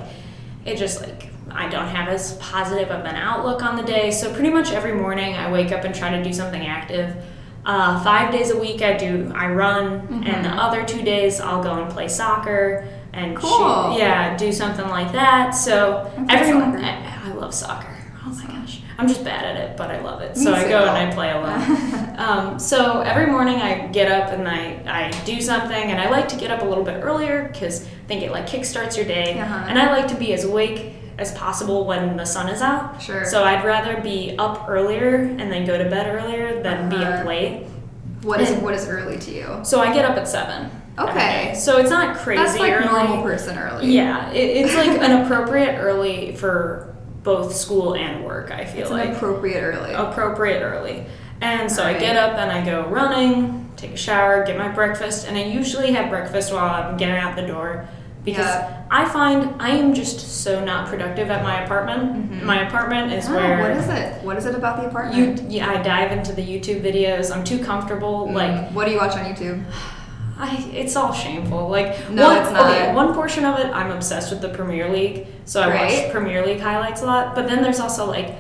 it 0.65 0.77
just 0.77 1.01
like 1.01 1.27
I 1.51 1.67
don't 1.67 1.87
have 1.87 2.07
as 2.09 2.33
positive 2.35 2.89
of 2.91 3.05
an 3.05 3.15
outlook 3.15 3.63
on 3.63 3.75
the 3.75 3.81
day. 3.83 4.11
So 4.11 4.31
pretty 4.33 4.49
much 4.51 4.71
every 4.71 4.93
morning 4.93 5.35
I 5.35 5.51
wake 5.51 5.71
up 5.71 5.83
and 5.83 5.93
try 5.95 6.09
to 6.11 6.23
do 6.23 6.31
something 6.31 6.65
active. 6.67 7.15
Uh, 7.65 7.99
five 8.03 8.31
days 8.31 8.51
a 8.51 8.57
week 8.57 8.81
I 8.81 8.93
do 8.97 9.31
I 9.35 9.47
run, 9.47 10.23
and 10.25 10.45
the 10.45 10.49
Mhm. 10.49 10.57
other 10.59 10.83
two 10.83 11.01
days 11.01 11.41
I'll 11.41 11.61
go 11.63 11.73
and 11.81 11.91
play 11.91 12.07
soccer 12.07 12.85
and 13.13 13.35
Cool. 13.35 13.49
shoot, 13.93 13.99
yeah, 13.99 14.35
do 14.37 14.51
something 14.53 14.87
like 14.89 15.11
that. 15.13 15.51
So 15.51 16.09
I 16.29 16.35
every 16.35 16.51
soccer. 16.53 16.77
I, 16.77 17.29
I 17.29 17.33
love 17.33 17.53
soccer. 17.53 17.87
Oh 18.25 18.29
my 18.29 18.43
gosh, 18.43 18.58
I'm 18.99 19.07
just 19.07 19.23
bad 19.23 19.45
at 19.45 19.55
it, 19.55 19.77
but 19.77 19.89
I 19.89 20.01
love 20.01 20.21
it. 20.21 20.35
So 20.37 20.53
I 20.53 20.67
go 20.67 20.79
and 20.85 20.89
I 20.91 21.13
play 21.13 21.31
alone. 21.31 22.15
um, 22.19 22.59
so 22.59 22.99
every 22.99 23.27
morning 23.27 23.55
I 23.55 23.87
get 23.87 24.11
up 24.11 24.31
and 24.33 24.45
I, 24.47 24.81
I 24.85 25.09
do 25.25 25.39
something, 25.41 25.71
and 25.91 25.99
I 25.99 26.09
like 26.09 26.27
to 26.29 26.35
get 26.35 26.51
up 26.51 26.61
a 26.63 26.65
little 26.65 26.83
bit 26.83 27.01
earlier 27.01 27.47
because 27.51 27.85
I 27.85 27.89
think 28.07 28.23
it 28.23 28.31
like 28.31 28.45
kickstarts 28.45 28.97
your 28.97 29.05
day, 29.05 29.39
Uh-huh. 29.39 29.65
and 29.69 29.79
I 29.79 29.89
like 29.91 30.09
to 30.09 30.15
be 30.15 30.33
as 30.33 30.43
awake 30.43 30.95
as 31.17 31.31
possible 31.33 31.85
when 31.85 32.17
the 32.17 32.25
sun 32.25 32.49
is 32.49 32.61
out. 32.61 33.01
Sure. 33.01 33.23
So 33.25 33.43
I'd 33.45 33.63
rather 33.65 34.01
be 34.01 34.35
up 34.37 34.65
earlier 34.69 35.15
and 35.15 35.49
then 35.51 35.65
go 35.65 35.77
to 35.81 35.89
bed 35.89 36.13
earlier 36.13 36.61
than 36.61 36.89
be 36.89 36.97
Uh-huh. 36.97 37.19
up 37.19 37.25
late. 37.25 37.67
What 38.23 38.41
is 38.41 38.49
what 38.61 38.73
is 38.73 38.85
early 38.87 39.17
to 39.17 39.31
you? 39.31 39.59
So 39.63 39.79
I 39.79 39.93
get 39.93 40.03
up 40.03 40.17
at 40.17 40.27
seven. 40.27 40.69
Okay. 40.97 41.53
So 41.55 41.77
it's 41.77 41.89
not 41.89 42.17
crazy 42.17 42.43
That's 42.43 42.59
like 42.59 42.73
early. 42.73 42.85
normal 42.85 43.21
person 43.23 43.57
early. 43.57 43.87
Yeah, 43.95 44.29
it, 44.31 44.65
it's 44.65 44.75
like 44.75 44.89
an 44.89 45.23
appropriate 45.23 45.77
early 45.79 46.35
for 46.35 46.88
both 47.23 47.53
school 47.55 47.95
and 47.95 48.23
work. 48.25 48.51
I 48.51 48.65
feel 48.65 48.81
It's 48.83 48.91
like 48.91 49.09
an 49.09 49.15
appropriate 49.15 49.61
early. 49.61 49.93
appropriate 49.93 50.61
early. 50.61 51.05
And 51.41 51.71
so 51.71 51.83
I 51.83 51.93
get 51.93 52.15
up 52.17 52.38
and 52.38 52.51
I 52.51 52.63
go 52.65 52.83
running, 52.88 53.69
take 53.77 53.91
a 53.91 53.97
shower, 53.97 54.45
get 54.45 54.57
my 54.57 54.67
breakfast, 54.67 55.27
and 55.27 55.38
I 55.38 55.43
usually 55.43 55.91
have 55.93 56.09
breakfast 56.09 56.51
while 56.53 56.65
I'm 56.69 56.97
getting 56.97 57.15
out 57.15 57.35
the 57.35 57.43
door 57.47 57.88
because 58.25 58.45
Yeah. 58.45 58.73
I 58.91 59.05
find 59.05 59.53
I 59.59 59.69
am 59.69 59.93
just 59.93 60.43
so 60.43 60.63
not 60.63 60.88
productive 60.88 61.29
at 61.31 61.43
my 61.43 61.63
apartment. 61.63 62.31
Mhm. 62.31 62.43
My 62.43 62.67
apartment 62.67 63.13
is 63.13 63.29
Oh, 63.29 63.35
where 63.35 63.59
what 63.61 63.71
is 63.71 63.88
it? 63.88 64.23
What 64.23 64.35
is 64.38 64.45
it 64.45 64.55
about 64.55 64.81
the 64.81 64.88
apartment? 64.88 65.41
you 65.41 65.45
yeah, 65.59 65.69
I 65.69 65.77
dive 65.81 66.11
into 66.11 66.33
the 66.33 66.41
YouTube 66.41 66.81
videos. 66.81 67.33
I'm 67.33 67.43
too 67.45 67.59
comfortable. 67.59 68.27
Mm, 68.27 68.33
Like 68.33 68.69
what 68.71 68.85
do 68.85 68.91
you 68.91 68.97
watch 68.97 69.13
on 69.15 69.23
YouTube? 69.25 69.63
I, 70.39 70.55
it's 70.74 70.96
all 70.96 71.12
shameful. 71.13 71.67
Like 71.69 72.10
No, 72.10 72.27
one, 72.29 72.38
it's 72.38 72.51
not. 72.51 72.72
Okay, 72.72 72.93
one 72.96 73.13
portion 73.13 73.43
of 73.46 73.60
it, 73.60 73.67
I'm 73.67 73.91
obsessed 73.91 74.31
with 74.31 74.41
the 74.41 74.50
Premier 74.50 74.89
League, 74.89 75.27
so 75.46 75.62
I 75.62 75.69
Right. 75.69 76.03
watch 76.03 76.12
Premier 76.12 76.46
League 76.46 76.62
highlights 76.62 77.01
a 77.01 77.05
lot. 77.05 77.36
But 77.36 77.48
then 77.48 77.62
there's 77.62 77.79
also 77.81 78.05
like, 78.08 78.36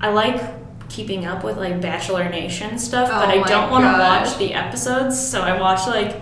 I 0.00 0.10
like 0.10 0.42
keeping 0.88 1.26
up 1.26 1.44
with 1.44 1.56
like 1.56 1.80
Bachelor 1.80 2.28
Nation 2.28 2.78
stuff, 2.78 3.08
but 3.08 3.28
Oh 3.28 3.40
I 3.40 3.48
don't 3.48 3.70
want 3.70 3.84
to 3.84 3.92
watch 3.92 4.36
the 4.38 4.52
episodes, 4.54 5.18
so 5.18 5.40
I 5.42 5.58
watch 5.60 5.86
like 5.86 6.16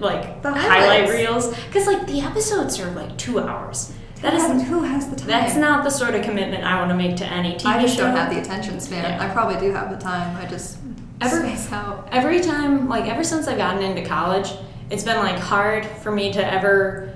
like 0.00 0.40
The 0.42 0.52
highlight 0.54 1.10
reels 1.10 1.54
because 1.66 1.86
like 1.86 2.06
the 2.06 2.20
episodes 2.22 2.80
are 2.80 2.90
like 2.92 3.16
two 3.18 3.38
hours. 3.38 3.92
That 4.22 4.34
is 4.34 4.42
has, 4.42 4.66
who 4.68 4.82
has 4.82 5.08
the 5.10 5.16
time? 5.16 5.28
that's 5.28 5.56
not 5.56 5.84
the 5.84 5.90
sort 5.90 6.14
of 6.14 6.22
commitment 6.22 6.64
I 6.64 6.78
want 6.78 6.90
to 6.90 6.96
make 6.96 7.16
to 7.16 7.26
any 7.26 7.54
TV 7.54 7.60
show. 7.60 7.68
I 7.68 7.82
just 7.82 7.96
show. 7.96 8.06
don't 8.06 8.16
have 8.16 8.32
the 8.34 8.40
attention 8.40 8.80
span. 8.80 9.04
Yeah. 9.04 9.22
I 9.26 9.32
probably 9.32 9.58
do 9.60 9.72
have 9.74 9.90
the 9.90 9.96
time. 10.02 10.36
I 10.36 10.46
just 10.46 10.78
Ever- 11.22 11.40
space 11.40 11.70
out. 11.70 12.08
every 12.12 12.40
time 12.40 12.88
like 12.88 13.04
ever 13.04 13.22
since 13.22 13.46
i've 13.46 13.58
gotten 13.58 13.82
into 13.82 14.02
college 14.08 14.52
it's 14.90 15.04
been 15.04 15.16
like 15.18 15.38
hard 15.38 15.86
for 15.86 16.10
me 16.10 16.32
to 16.32 16.44
ever 16.52 17.14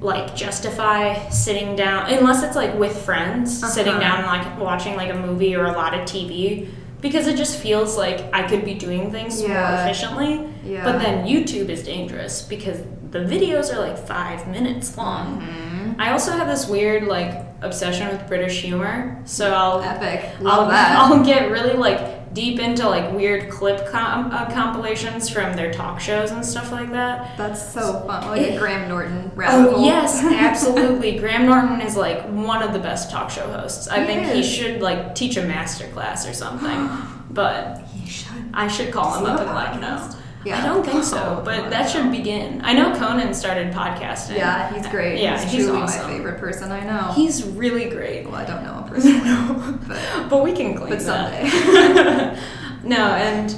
like 0.00 0.34
justify 0.34 1.28
sitting 1.30 1.76
down 1.76 2.10
unless 2.12 2.42
it's 2.42 2.56
like 2.56 2.74
with 2.78 3.04
friends 3.04 3.60
sitting 3.72 3.92
Uh-huh. 3.94 4.00
down 4.00 4.18
and 4.18 4.26
like 4.26 4.58
watching 4.60 4.96
like 4.96 5.10
a 5.10 5.14
movie 5.14 5.54
or 5.54 5.64
a 5.66 5.72
lot 5.72 5.94
of 5.94 6.00
tv 6.00 6.68
because 7.00 7.26
it 7.26 7.36
just 7.36 7.58
feels 7.58 7.96
like 7.96 8.22
i 8.34 8.42
could 8.42 8.64
be 8.64 8.74
doing 8.74 9.10
things 9.10 9.40
more 9.40 9.56
efficiently 9.56 10.46
Yeah. 10.64 10.84
but 10.84 10.98
then 11.00 11.26
youtube 11.26 11.68
is 11.70 11.82
dangerous 11.84 12.42
because 12.42 12.78
the 13.10 13.20
videos 13.20 13.72
are 13.74 13.78
like 13.80 13.96
five 13.96 14.46
minutes 14.48 14.96
long 14.98 15.40
Mhm. 15.40 15.94
i 15.98 16.10
also 16.12 16.32
have 16.32 16.48
this 16.48 16.66
weird 16.68 17.04
like 17.04 17.32
obsession 17.62 18.08
with 18.08 18.26
british 18.26 18.60
humor 18.60 19.22
so 19.24 19.54
i'll 19.54 19.80
Epic. 19.80 20.28
I'll, 20.44 20.66
that. 20.68 20.98
I'll 20.98 21.24
get 21.24 21.50
really 21.50 21.74
like 21.74 22.00
deep 22.34 22.58
into 22.60 22.86
like 22.88 23.12
weird 23.12 23.48
clip 23.50 23.88
com- 23.90 24.30
uh, 24.32 24.50
compilations 24.52 25.28
from 25.30 25.54
their 25.54 25.72
talk 25.72 26.00
shows 26.00 26.30
and 26.32 26.44
stuff 26.44 26.70
like 26.72 26.90
that. 26.90 27.36
That's 27.38 27.72
so 27.72 28.00
fun. 28.06 28.26
Like 28.26 28.42
a 28.50 28.58
Graham 28.58 28.88
Norton 28.88 29.30
rabbit 29.34 29.70
Oh 29.70 29.74
hole. 29.76 29.84
yes, 29.86 30.22
absolutely. 30.24 31.18
Graham 31.18 31.46
Norton 31.46 31.80
is 31.80 31.96
like 31.96 32.22
one 32.28 32.62
of 32.62 32.72
the 32.72 32.78
best 32.80 33.10
talk 33.10 33.30
show 33.30 33.46
hosts. 33.50 33.88
I 33.88 34.00
He 34.00 34.06
think 34.06 34.26
he 34.34 34.42
should 34.42 34.82
like 34.82 35.14
teach 35.14 35.36
a 35.36 35.44
master 35.44 35.86
class 35.88 36.28
or 36.28 36.34
something. 36.34 36.90
but 37.30 37.78
He 37.94 38.08
should. 38.10 38.28
I 38.52 38.68
should 38.68 38.92
call 38.92 39.16
him 39.18 39.26
up 39.26 39.40
and 39.40 39.54
let 39.54 39.72
him 39.72 39.80
know. 39.80 40.10
Yeah. 40.44 40.60
I 40.62 40.66
don't 40.66 40.84
think 40.84 41.02
so, 41.04 41.38
Oh, 41.40 41.42
but 41.44 41.70
that 41.70 41.88
should 41.88 42.10
begin. 42.10 42.60
I 42.64 42.72
know 42.74 42.94
Conan 42.94 43.32
started 43.34 43.72
podcasting. 43.72 44.36
Yeah, 44.36 44.72
he's 44.74 44.86
great. 44.88 45.20
Yeah, 45.20 45.40
he's, 45.40 45.52
he's 45.52 45.64
truly 45.66 45.82
awesome. 45.82 46.02
my 46.02 46.08
favorite 46.16 46.38
person 46.38 46.70
I 46.70 46.80
know. 46.84 47.12
He's 47.12 47.44
really 47.44 47.88
great. 47.88 48.26
well, 48.26 48.34
I 48.36 48.44
don't 48.44 48.62
know 48.62 48.74
him 48.74 48.84
personally, 48.88 49.78
but 49.88 50.28
but 50.30 50.44
we 50.44 50.52
can 50.52 50.74
claim 50.76 50.90
but 50.90 51.00
that. 51.00 51.50
someday. 51.50 52.40
no, 52.84 53.14
and 53.14 53.50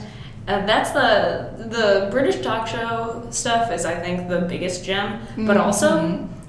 uh, 0.48 0.64
that's 0.64 0.90
the 0.92 1.66
the 1.68 2.08
British 2.12 2.40
talk 2.42 2.66
show 2.68 3.26
stuff 3.30 3.72
is 3.72 3.84
I 3.84 3.94
think 3.96 4.28
the 4.28 4.42
biggest 4.42 4.84
gem. 4.84 5.20
But 5.38 5.56
also 5.56 6.00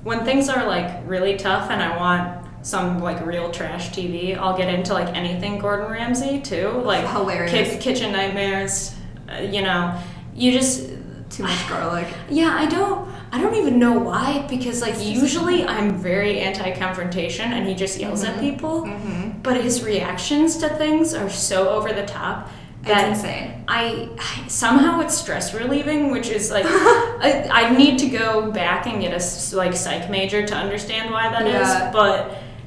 when 0.03 0.23
things 0.23 0.49
are 0.49 0.67
like 0.67 1.01
really 1.07 1.35
tough 1.37 1.69
and 1.71 1.81
I 1.81 1.97
want 1.97 2.45
some 2.65 2.99
like 2.99 3.25
real 3.25 3.49
trash 3.51 3.89
TV, 3.89 4.37
I'll 4.37 4.55
get 4.57 4.71
into 4.71 4.93
like 4.93 5.15
anything 5.15 5.57
Gordon 5.57 5.89
Ramsay 5.89 6.41
too, 6.41 6.69
like 6.85 7.07
Hilarious. 7.07 7.71
Ki- 7.73 7.79
Kitchen 7.79 8.11
Nightmares. 8.11 8.93
Uh, 9.29 9.39
you 9.41 9.61
know, 9.61 9.99
you 10.37 10.51
just 10.51 10.87
Too 11.29 11.43
much 11.43 11.67
garlic. 11.69 12.07
yeah, 12.29 12.55
I 12.57 12.65
don't 12.67 13.07
I 13.31 13.41
don't 13.41 13.55
even 13.55 13.77
know 13.79 13.99
why 13.99 14.45
because 14.49 14.81
like 14.81 14.95
usually 15.03 15.65
I'm 15.65 15.97
very 15.97 16.39
anti-confrontation 16.39 17.51
and 17.51 17.67
he 17.67 17.73
just 17.75 17.99
yells 17.99 18.23
at 18.23 18.39
people, 18.39 18.83
Mm-hmm. 18.83 19.41
but 19.41 19.55
his 19.61 19.83
reactions 19.83 20.57
to 20.59 20.69
things 20.69 21.13
are 21.13 21.29
so 21.29 21.69
over 21.69 21.91
the 21.91 22.05
top 22.05 22.49
It's 22.79 22.87
that 22.87 23.09
insane. 23.09 23.65
I, 23.67 24.09
I 24.17 24.47
somehow 24.47 25.01
it's 25.01 25.17
stress 25.17 25.53
relieving, 25.53 26.11
which 26.11 26.29
is 26.29 26.49
like 26.51 26.65
I, 27.27 27.49
I 27.51 27.77
need 27.77 27.99
to 27.99 28.07
go 28.07 28.49
back 28.51 28.85
and 28.87 29.01
get 29.01 29.11
a 29.11 29.21
like 29.57 29.75
psych 29.75 30.09
major 30.09 30.45
to 30.47 30.55
understand 30.55 31.11
why 31.11 31.29
that 31.29 31.45
is. 31.47 31.67
Yeah. 31.67 31.91
But 31.91 32.15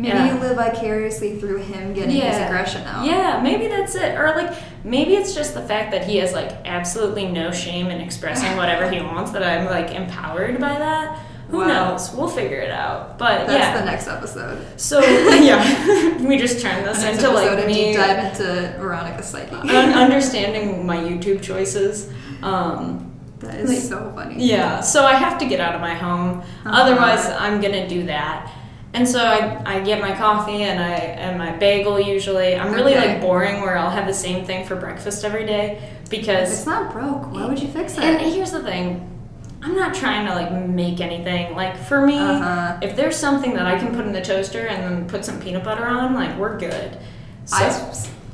Maybe 0.00 0.08
yeah. 0.16 0.34
you 0.34 0.40
live 0.40 0.56
vicariously 0.56 1.38
through 1.38 1.58
him 1.58 1.92
getting 1.92 2.16
his 2.16 2.36
aggression 2.38 2.82
out. 2.86 3.04
Yeah, 3.06 3.40
maybe 3.42 3.66
that's 3.68 3.94
it. 3.94 4.16
Or 4.16 4.34
like 4.34 4.56
maybe 4.84 5.14
it's 5.14 5.34
just 5.34 5.52
the 5.54 5.62
fact 5.62 5.90
that 5.92 6.04
he 6.06 6.16
has 6.18 6.32
like 6.32 6.50
absolutely 6.64 7.26
no 7.26 7.52
shame 7.52 7.86
in 7.88 8.00
expressing 8.00 8.56
whatever 8.56 8.90
he 8.90 9.00
wants 9.00 9.30
that 9.32 9.42
I'm 9.42 9.66
like 9.66 9.90
empowered 9.94 10.58
by 10.58 10.78
that. 10.78 11.18
Who 11.50 11.58
Wow. 11.58 11.66
knows? 11.66 12.12
We'll 12.14 12.28
figure 12.28 12.60
it 12.60 12.70
out. 12.70 13.18
But 13.18 13.48
That's 13.48 13.58
yeah. 13.58 13.78
the 13.80 13.84
next 13.84 14.06
episode. 14.06 14.64
so 14.80 15.00
yeah, 15.04 16.16
we 16.24 16.38
just 16.38 16.60
turned 16.60 16.86
this 16.86 17.02
into 17.04 17.28
like 17.30 17.62
a 17.62 17.66
me 17.66 17.74
deep 17.74 17.96
dive 17.96 18.24
into 18.32 18.76
Veronica's 18.78 19.26
psyche. 19.26 19.54
un- 19.56 19.92
understanding 19.92 20.86
my 20.86 20.96
YouTube 20.96 21.42
choices. 21.42 22.08
Um, 22.42 23.10
that 23.40 23.54
is 23.56 23.68
like- 23.68 23.78
so 23.80 24.12
funny. 24.14 24.36
Yeah, 24.44 24.80
so 24.80 25.04
I 25.04 25.14
have 25.14 25.38
to 25.38 25.46
get 25.46 25.60
out 25.60 25.74
of 25.74 25.80
my 25.80 25.94
home. 25.94 26.38
Uh-huh. 26.40 26.70
Otherwise, 26.72 27.26
I'm 27.26 27.60
gonna 27.60 27.88
do 27.88 28.04
that. 28.06 28.50
And 28.92 29.06
so 29.08 29.20
I, 29.24 29.76
I 29.76 29.80
get 29.80 30.00
my 30.00 30.12
coffee 30.16 30.62
and 30.64 30.80
I 30.80 30.90
and 30.94 31.38
my 31.38 31.52
bagel 31.56 32.00
usually. 32.00 32.56
I'm 32.56 32.72
really 32.72 32.94
Okay. 32.96 33.12
like 33.12 33.20
boring 33.20 33.60
where 33.60 33.76
I'll 33.78 33.90
have 33.90 34.06
the 34.06 34.14
same 34.14 34.44
thing 34.44 34.66
for 34.66 34.74
breakfast 34.76 35.24
every 35.24 35.46
day 35.46 35.80
because 36.08 36.52
it's 36.52 36.66
not 36.66 36.92
broke, 36.92 37.30
why 37.32 37.46
would 37.46 37.60
you 37.60 37.68
fix 37.68 37.96
it? 37.96 38.02
and 38.02 38.20
here's 38.20 38.50
the 38.50 38.62
thing. 38.64 39.06
I'm 39.62 39.76
not 39.76 39.94
trying 39.94 40.26
to 40.26 40.34
like 40.34 40.50
make 40.68 41.00
anything. 41.00 41.54
Like 41.54 41.76
for 41.76 42.04
me, 42.04 42.18
Uh-huh. 42.18 42.78
if 42.82 42.96
there's 42.96 43.14
something 43.16 43.54
that 43.54 43.66
I 43.66 43.78
can 43.78 43.94
put 43.94 44.06
in 44.06 44.12
the 44.12 44.22
toaster 44.22 44.66
and 44.66 44.82
then 44.82 45.08
put 45.08 45.24
some 45.24 45.38
peanut 45.40 45.62
butter 45.62 45.86
on, 45.86 46.14
like 46.14 46.36
we're 46.36 46.58
good. 46.58 46.98
So, 47.44 47.56
I 47.56 47.68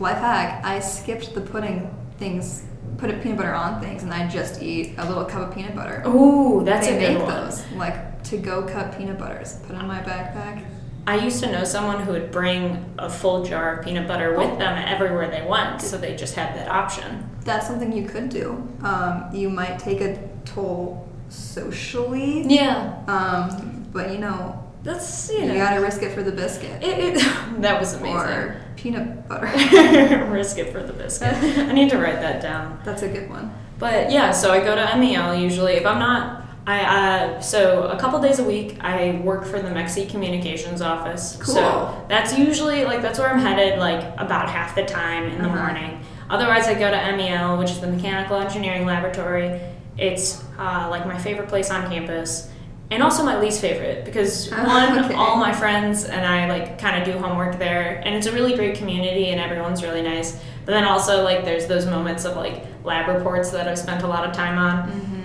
life 0.00 0.18
hack. 0.18 0.64
I 0.64 0.78
skipped 0.80 1.34
the 1.34 1.40
pudding 1.42 1.90
things, 2.18 2.62
put 2.96 3.10
a 3.10 3.14
peanut 3.14 3.38
butter 3.38 3.54
on 3.54 3.80
things, 3.80 4.04
and 4.04 4.12
I 4.14 4.26
just 4.28 4.62
eat 4.62 4.94
a 4.98 5.06
little 5.06 5.25
cup 5.25 5.48
of 5.48 5.54
peanut 5.54 5.75
butter. 5.75 6.02
ooh, 6.06 6.62
that's 6.64 6.86
they 6.86 6.96
a 6.96 7.00
good 7.00 7.18
make 7.18 7.26
one. 7.28 7.44
those 7.44 7.62
like 7.72 8.15
to 8.26 8.37
go 8.38 8.62
cut 8.62 8.97
peanut 8.97 9.18
butters. 9.18 9.54
Put 9.66 9.76
in 9.76 9.87
my 9.87 10.00
backpack. 10.02 10.64
I 11.09 11.16
used 11.18 11.40
to 11.45 11.52
know 11.52 11.62
someone 11.62 12.00
who 12.00 12.12
would 12.12 12.33
bring 12.33 12.85
a 12.99 13.09
full 13.09 13.45
jar 13.45 13.76
of 13.78 13.85
peanut 13.85 14.09
butter 14.09 14.35
Oh. 14.35 14.38
with 14.38 14.59
them 14.59 14.76
everywhere 14.76 15.30
they 15.30 15.47
went, 15.49 15.80
so 15.80 15.97
they 15.97 16.16
just 16.16 16.35
had 16.35 16.56
that 16.56 16.68
option. 16.68 17.28
That's 17.45 17.66
something 17.68 17.92
you 17.92 18.09
could 18.09 18.28
do. 18.28 18.66
Um, 18.83 19.28
you 19.33 19.49
might 19.49 19.78
take 19.78 20.00
a 20.00 20.18
toll 20.45 21.09
socially, 21.28 22.42
Yeah, 22.47 22.92
um, 23.06 23.87
but 23.92 24.11
you 24.11 24.18
know 24.18 24.62
that's 24.83 25.30
you 25.33 25.40
you, 25.45 25.54
gotta 25.54 25.80
risk 25.80 26.02
it 26.02 26.12
for 26.12 26.23
the 26.23 26.30
biscuit 26.30 26.80
it, 26.83 27.16
it, 27.16 27.25
that 27.61 27.80
was 27.80 27.95
amazing. 27.95 28.16
or 28.16 28.61
peanut 28.76 29.28
butter. 29.28 29.47
Risk 30.30 30.59
it 30.59 30.71
for 30.73 30.83
the 30.83 30.92
biscuit. 30.92 31.35
I 31.35 31.73
need 31.73 31.90
to 31.90 31.99
write 31.99 32.21
that 32.21 32.40
down. 32.42 32.78
That's 32.85 33.02
a 33.02 33.09
good 33.09 33.28
one. 33.30 33.52
But 33.78 34.12
yeah, 34.12 34.30
so 34.30 34.52
I 34.52 34.61
go 34.61 34.75
to 34.76 34.97
MEL 34.99 35.35
usually. 35.35 35.73
If 35.75 35.87
I'm 35.87 35.99
not, 35.99 36.45
I 36.68 36.80
uh, 36.80 37.40
so 37.40 37.85
a 37.85 37.99
couple 37.99 38.20
days 38.20 38.38
a 38.40 38.44
week 38.44 38.76
I 38.80 39.20
work 39.25 39.44
for 39.44 39.61
the 39.62 39.68
MechSE 39.68 40.08
Communications 40.11 40.82
office. 40.82 41.37
Cool. 41.40 41.54
So 41.54 42.06
that's 42.08 42.37
usually 42.37 42.85
like 42.85 43.02
that's 43.02 43.18
where 43.18 43.28
I'm 43.28 43.38
headed 43.38 43.78
like 43.78 44.02
about 44.18 44.49
half 44.50 44.75
the 44.75 44.85
time 44.85 45.25
in 45.25 45.38
the 45.42 45.49
Uh-huh. 45.49 45.56
morning. 45.62 46.00
Otherwise, 46.28 46.66
I 46.66 46.75
go 46.75 46.90
to 46.90 46.96
MEL, 47.16 47.56
which 47.56 47.70
is 47.70 47.80
the 47.80 47.87
Mechanical 47.87 48.37
Engineering 48.38 48.85
Laboratory. 48.85 49.61
It's 49.96 50.42
uh, 50.58 50.88
like 50.90 51.06
my 51.06 51.16
favorite 51.16 51.49
place 51.49 51.70
on 51.70 51.88
campus. 51.88 52.50
And 52.90 53.02
also 53.02 53.25
my 53.25 53.40
least 53.40 53.61
favorite 53.61 54.04
because 54.04 54.52
Ah, 54.52 54.64
one, 54.64 55.04
okay. 55.04 55.14
all 55.14 55.37
my 55.37 55.52
friends 55.52 56.04
and 56.04 56.25
I 56.25 56.49
like 56.49 56.78
kind 56.78 56.96
of 57.00 57.04
do 57.04 57.18
homework 57.18 57.58
there, 57.58 58.00
and 58.04 58.14
it's 58.14 58.26
a 58.28 58.32
really 58.32 58.54
great 58.54 58.76
community, 58.76 59.30
and 59.30 59.40
everyone's 59.40 59.82
really 59.82 60.02
nice. 60.02 60.40
But 60.64 60.73
then 60.73 60.85
also 60.85 61.23
like 61.25 61.44
there's 61.44 61.66
those 61.66 61.87
moments 61.87 62.25
of 62.25 62.37
like 62.37 62.64
lab 62.85 63.08
reports 63.08 63.50
that 63.50 63.66
I've 63.68 63.78
spent 63.78 64.02
a 64.02 64.06
lot 64.06 64.25
of 64.28 64.32
time 64.35 64.58
on. 64.58 64.88
Mm-hmm. 64.88 65.15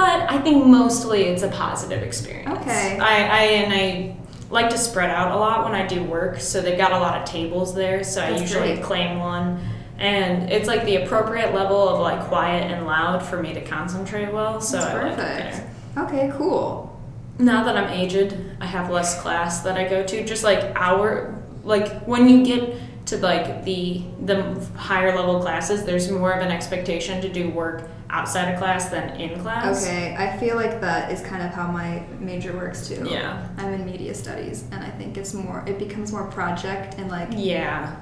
But 0.00 0.30
I 0.30 0.40
think 0.40 0.64
mostly 0.64 1.24
it's 1.24 1.42
a 1.42 1.48
positive 1.48 2.02
experience. 2.02 2.58
Okay. 2.60 2.98
I, 2.98 3.16
I 3.22 3.42
and 3.60 3.72
I 3.74 4.16
like 4.48 4.70
to 4.70 4.78
spread 4.78 5.10
out 5.10 5.32
a 5.32 5.36
lot 5.36 5.62
when 5.62 5.74
I 5.74 5.86
do 5.86 6.02
work, 6.02 6.40
so 6.40 6.62
they've 6.62 6.78
got 6.78 6.92
a 6.92 6.98
lot 6.98 7.20
of 7.20 7.28
tables 7.28 7.74
there. 7.74 8.02
So 8.02 8.22
I 8.22 8.30
usually 8.30 8.76
great. 8.76 8.82
claim 8.82 9.18
one, 9.18 9.60
and 9.98 10.50
it's 10.50 10.66
like 10.66 10.86
the 10.86 10.96
appropriate 10.96 11.52
level 11.54 11.86
of 11.86 12.00
like 12.00 12.20
quiet 12.28 12.72
and 12.72 12.86
loud 12.86 13.22
for 13.22 13.42
me 13.42 13.52
to 13.52 13.60
concentrate 13.60 14.32
well. 14.32 14.62
So 14.62 14.78
That's 14.78 14.90
I 14.90 15.00
perfect. 15.00 15.18
there. 15.18 16.04
Okay, 16.06 16.32
cool. 16.38 16.98
Now 17.38 17.62
that 17.64 17.76
I'm 17.76 17.90
aged, 17.90 18.34
I 18.58 18.64
have 18.64 18.88
less 18.88 19.20
class 19.20 19.60
that 19.64 19.76
I 19.76 19.86
go 19.86 20.02
to. 20.02 20.24
Just 20.24 20.44
like 20.44 20.72
hour, 20.76 21.34
like 21.62 22.04
when 22.04 22.26
you 22.26 22.42
get 22.42 22.74
to 23.10 23.18
like 23.18 23.64
the 23.64 24.02
the 24.24 24.42
higher 24.76 25.14
level 25.14 25.40
classes, 25.40 25.84
there's 25.84 26.10
more 26.10 26.32
of 26.32 26.44
an 26.44 26.50
expectation 26.50 27.20
to 27.20 27.28
do 27.28 27.50
work 27.50 27.88
outside 28.08 28.52
of 28.52 28.58
class 28.58 28.88
than 28.88 29.20
in 29.20 29.40
class. 29.40 29.84
Okay, 29.84 30.16
I 30.16 30.36
feel 30.38 30.56
like 30.56 30.80
that 30.80 31.12
is 31.12 31.20
kind 31.20 31.42
of 31.42 31.50
how 31.52 31.70
my 31.70 32.04
major 32.18 32.52
works 32.52 32.88
too. 32.88 33.06
Yeah. 33.08 33.46
I'm 33.58 33.72
in 33.74 33.84
media 33.84 34.14
studies, 34.14 34.64
and 34.72 34.82
I 34.84 34.90
think 34.90 35.16
it's 35.16 35.34
more. 35.34 35.64
It 35.66 35.78
becomes 35.78 36.12
more 36.12 36.26
project 36.28 36.94
and 36.98 37.10
like 37.10 37.28
Yeah. 37.32 37.96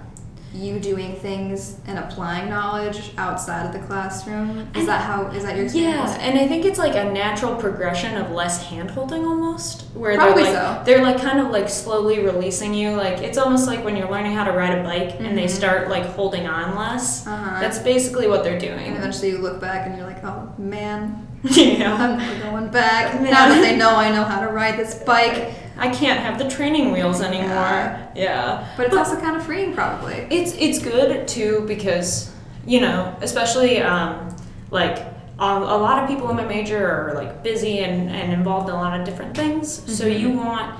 You 0.54 0.80
doing 0.80 1.14
things 1.16 1.76
and 1.86 1.98
applying 1.98 2.48
knowledge 2.48 3.12
outside 3.18 3.66
of 3.66 3.72
the 3.72 3.86
classroom. 3.86 4.60
Is 4.74 4.80
And- 4.80 4.88
that 4.88 5.02
how? 5.02 5.26
Is 5.28 5.44
that 5.44 5.56
your 5.56 5.66
Yeah, 5.66 6.10
and 6.20 6.38
I 6.38 6.48
think 6.48 6.64
it's 6.64 6.78
like 6.78 6.94
a 6.94 7.04
natural 7.04 7.54
progression 7.56 8.16
of 8.16 8.30
less 8.30 8.64
hand 8.64 8.90
holding 8.90 9.24
almost, 9.26 9.84
where 9.94 10.16
Probably 10.16 10.44
they're 10.44 10.52
like 10.54 10.62
so. 10.78 10.82
they're 10.84 11.02
like 11.02 11.20
kind 11.20 11.38
of 11.40 11.50
like 11.50 11.68
slowly 11.68 12.20
releasing 12.24 12.72
you. 12.72 12.92
Like 12.92 13.18
it's 13.18 13.36
almost 13.38 13.66
like 13.66 13.84
when 13.84 13.94
you're 13.96 14.10
learning 14.10 14.32
how 14.34 14.44
to 14.44 14.52
ride 14.52 14.76
a 14.78 14.82
bike 14.82 15.16
and 15.20 15.36
they 15.36 15.44
Mhm. 15.44 15.50
start 15.50 15.88
like 15.90 16.06
holding 16.14 16.46
on 16.46 16.74
less. 16.76 17.26
Uh-huh. 17.26 17.60
That's 17.60 17.78
basically 17.78 18.26
what 18.26 18.42
they're 18.42 18.52
and 18.54 18.60
doing. 18.60 18.96
eventually 18.96 19.30
you 19.30 19.38
look 19.38 19.60
back 19.60 19.86
and 19.86 19.96
you're 19.98 20.06
like, 20.06 20.24
oh 20.24 20.48
man, 20.58 21.26
yeah. 21.42 21.94
I'm 21.94 22.18
never 22.18 22.50
going 22.50 22.68
back. 22.68 23.14
Man. 23.20 23.30
Now 23.30 23.48
that 23.48 23.60
they 23.60 23.76
know 23.76 23.94
I 23.96 24.10
know 24.10 24.24
how 24.24 24.40
to 24.40 24.48
ride 24.48 24.78
this 24.78 24.94
bike. 24.94 25.52
I 25.78 25.88
can't 25.90 26.20
have 26.20 26.38
the 26.38 26.48
training 26.50 26.92
wheels 26.92 27.20
anymore. 27.20 27.48
Yeah. 27.48 28.08
Yeah. 28.14 28.68
But 28.76 28.86
it's 28.86 28.96
also 28.96 29.18
kind 29.20 29.36
of 29.36 29.44
freeing, 29.46 29.72
probably. 29.74 30.26
It's 30.30 30.52
it's 30.58 30.78
good 30.78 31.26
too 31.28 31.64
because 31.68 32.32
you 32.66 32.80
know, 32.80 33.16
especially 33.22 33.80
um, 33.80 34.36
like 34.70 34.98
um, 35.38 35.62
a 35.62 35.76
lot 35.78 36.02
of 36.02 36.08
people 36.08 36.28
in 36.30 36.36
my 36.36 36.44
major 36.44 36.86
are 36.90 37.14
like 37.14 37.42
busy 37.42 37.78
and, 37.78 38.10
and 38.10 38.32
involved 38.32 38.68
in 38.68 38.74
a 38.74 38.78
lot 38.78 38.98
of 38.98 39.06
different 39.06 39.36
things. 39.36 39.72
So 39.96 40.04
Mhm. 40.04 40.20
you 40.20 40.30
want 40.30 40.74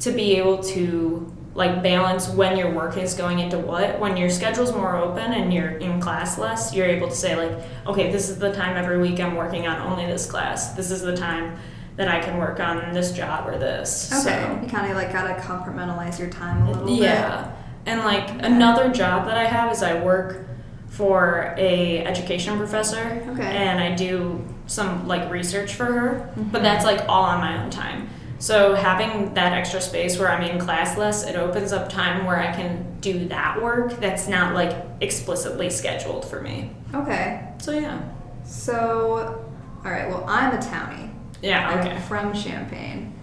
to 0.00 0.10
be 0.12 0.36
able 0.36 0.58
to 0.64 1.32
like 1.54 1.82
balance 1.82 2.28
when 2.28 2.56
your 2.56 2.70
work 2.72 2.96
is 2.96 3.14
going 3.14 3.38
into 3.38 3.58
what. 3.58 3.98
When 4.00 4.16
your 4.16 4.30
schedule's 4.30 4.72
more 4.72 4.96
open 4.96 5.32
and 5.32 5.52
you're 5.52 5.70
in 5.78 6.00
class 6.00 6.38
less, 6.38 6.74
you're 6.74 6.86
able 6.86 7.08
to 7.08 7.14
say 7.14 7.36
like, 7.36 7.64
okay, 7.86 8.10
this 8.10 8.28
is 8.28 8.38
the 8.38 8.52
time 8.52 8.76
every 8.76 8.98
week 8.98 9.20
I'm 9.20 9.34
working 9.36 9.66
on 9.66 9.80
only 9.90 10.06
this 10.06 10.26
class. 10.30 10.74
This 10.74 10.90
is 10.90 11.02
the 11.02 11.16
time 11.16 11.56
that 11.96 12.08
I 12.08 12.20
can 12.20 12.38
work 12.38 12.60
on 12.60 12.92
this 12.92 13.12
job 13.12 13.46
or 13.48 13.58
this. 13.58 14.10
Okay. 14.12 14.42
So. 14.42 14.60
You 14.62 14.68
kind 14.68 14.90
of 14.90 14.96
like 14.96 15.12
gotta 15.12 15.34
compartmentalize 15.40 16.18
your 16.18 16.30
time 16.30 16.62
a 16.66 16.70
little 16.70 16.86
bit. 16.86 17.00
Yeah. 17.00 17.52
And 17.86 18.00
like 18.00 18.28
another 18.42 18.90
job 18.90 19.26
that 19.26 19.36
I 19.36 19.44
have 19.44 19.72
is 19.72 19.82
I 19.82 20.02
work 20.02 20.46
for 20.88 21.54
a 21.56 22.04
education 22.04 22.58
professor 22.58 23.22
Okay. 23.30 23.42
and 23.42 23.80
I 23.80 23.94
do 23.94 24.44
some 24.66 25.06
like 25.08 25.30
research 25.30 25.74
for 25.74 25.84
her, 25.86 26.30
but 26.36 26.60
Mhm. 26.60 26.62
that's 26.62 26.84
like 26.84 27.02
all 27.08 27.24
on 27.24 27.40
my 27.40 27.62
own 27.62 27.70
time. 27.70 28.08
So 28.38 28.74
having 28.74 29.34
that 29.34 29.52
extra 29.52 29.80
space 29.80 30.18
where 30.18 30.30
I'm 30.30 30.42
in 30.42 30.58
class 30.58 30.96
less, 30.96 31.24
it 31.26 31.36
opens 31.36 31.72
up 31.72 31.88
time 31.90 32.24
where 32.24 32.38
I 32.40 32.52
can 32.52 32.86
do 33.00 33.28
that 33.28 33.60
work 33.62 34.00
that's 34.00 34.28
not 34.28 34.54
like 34.54 34.74
explicitly 35.00 35.68
scheduled 35.70 36.24
for 36.24 36.40
me. 36.40 36.70
Okay. 36.94 37.40
So 37.58 37.72
yeah. 37.72 37.98
So, 38.44 39.44
all 39.84 39.90
right. 39.90 40.08
Well, 40.08 40.24
I'm 40.26 40.54
a 40.54 40.58
townie. 40.58 41.09
Yeah, 41.42 41.68
I'm 41.68 41.86
okay. 41.86 41.98
from 42.00 42.32
Champaign. 42.32 43.14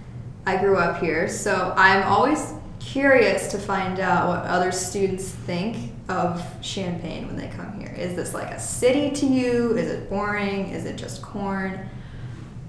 I 0.46 0.58
grew 0.58 0.78
up 0.78 1.00
here, 1.02 1.28
so 1.28 1.74
I'm 1.76 2.04
always 2.04 2.54
curious 2.80 3.48
to 3.52 3.58
find 3.60 4.00
out 4.00 4.28
what 4.30 4.46
other 4.46 4.72
students 4.72 5.28
think 5.30 5.92
of 6.10 6.42
Champaign 6.62 7.28
when 7.28 7.36
they 7.36 7.48
come 7.50 7.78
here. 7.80 7.94
Is 7.98 8.16
this 8.16 8.34
like 8.34 8.50
a 8.52 8.60
city 8.60 9.12
to 9.12 9.26
you? 9.26 9.76
Is 9.78 9.90
it 9.92 10.10
boring? 10.10 10.70
Is 10.70 10.86
it 10.86 10.96
just 10.96 11.22
corn? 11.22 11.90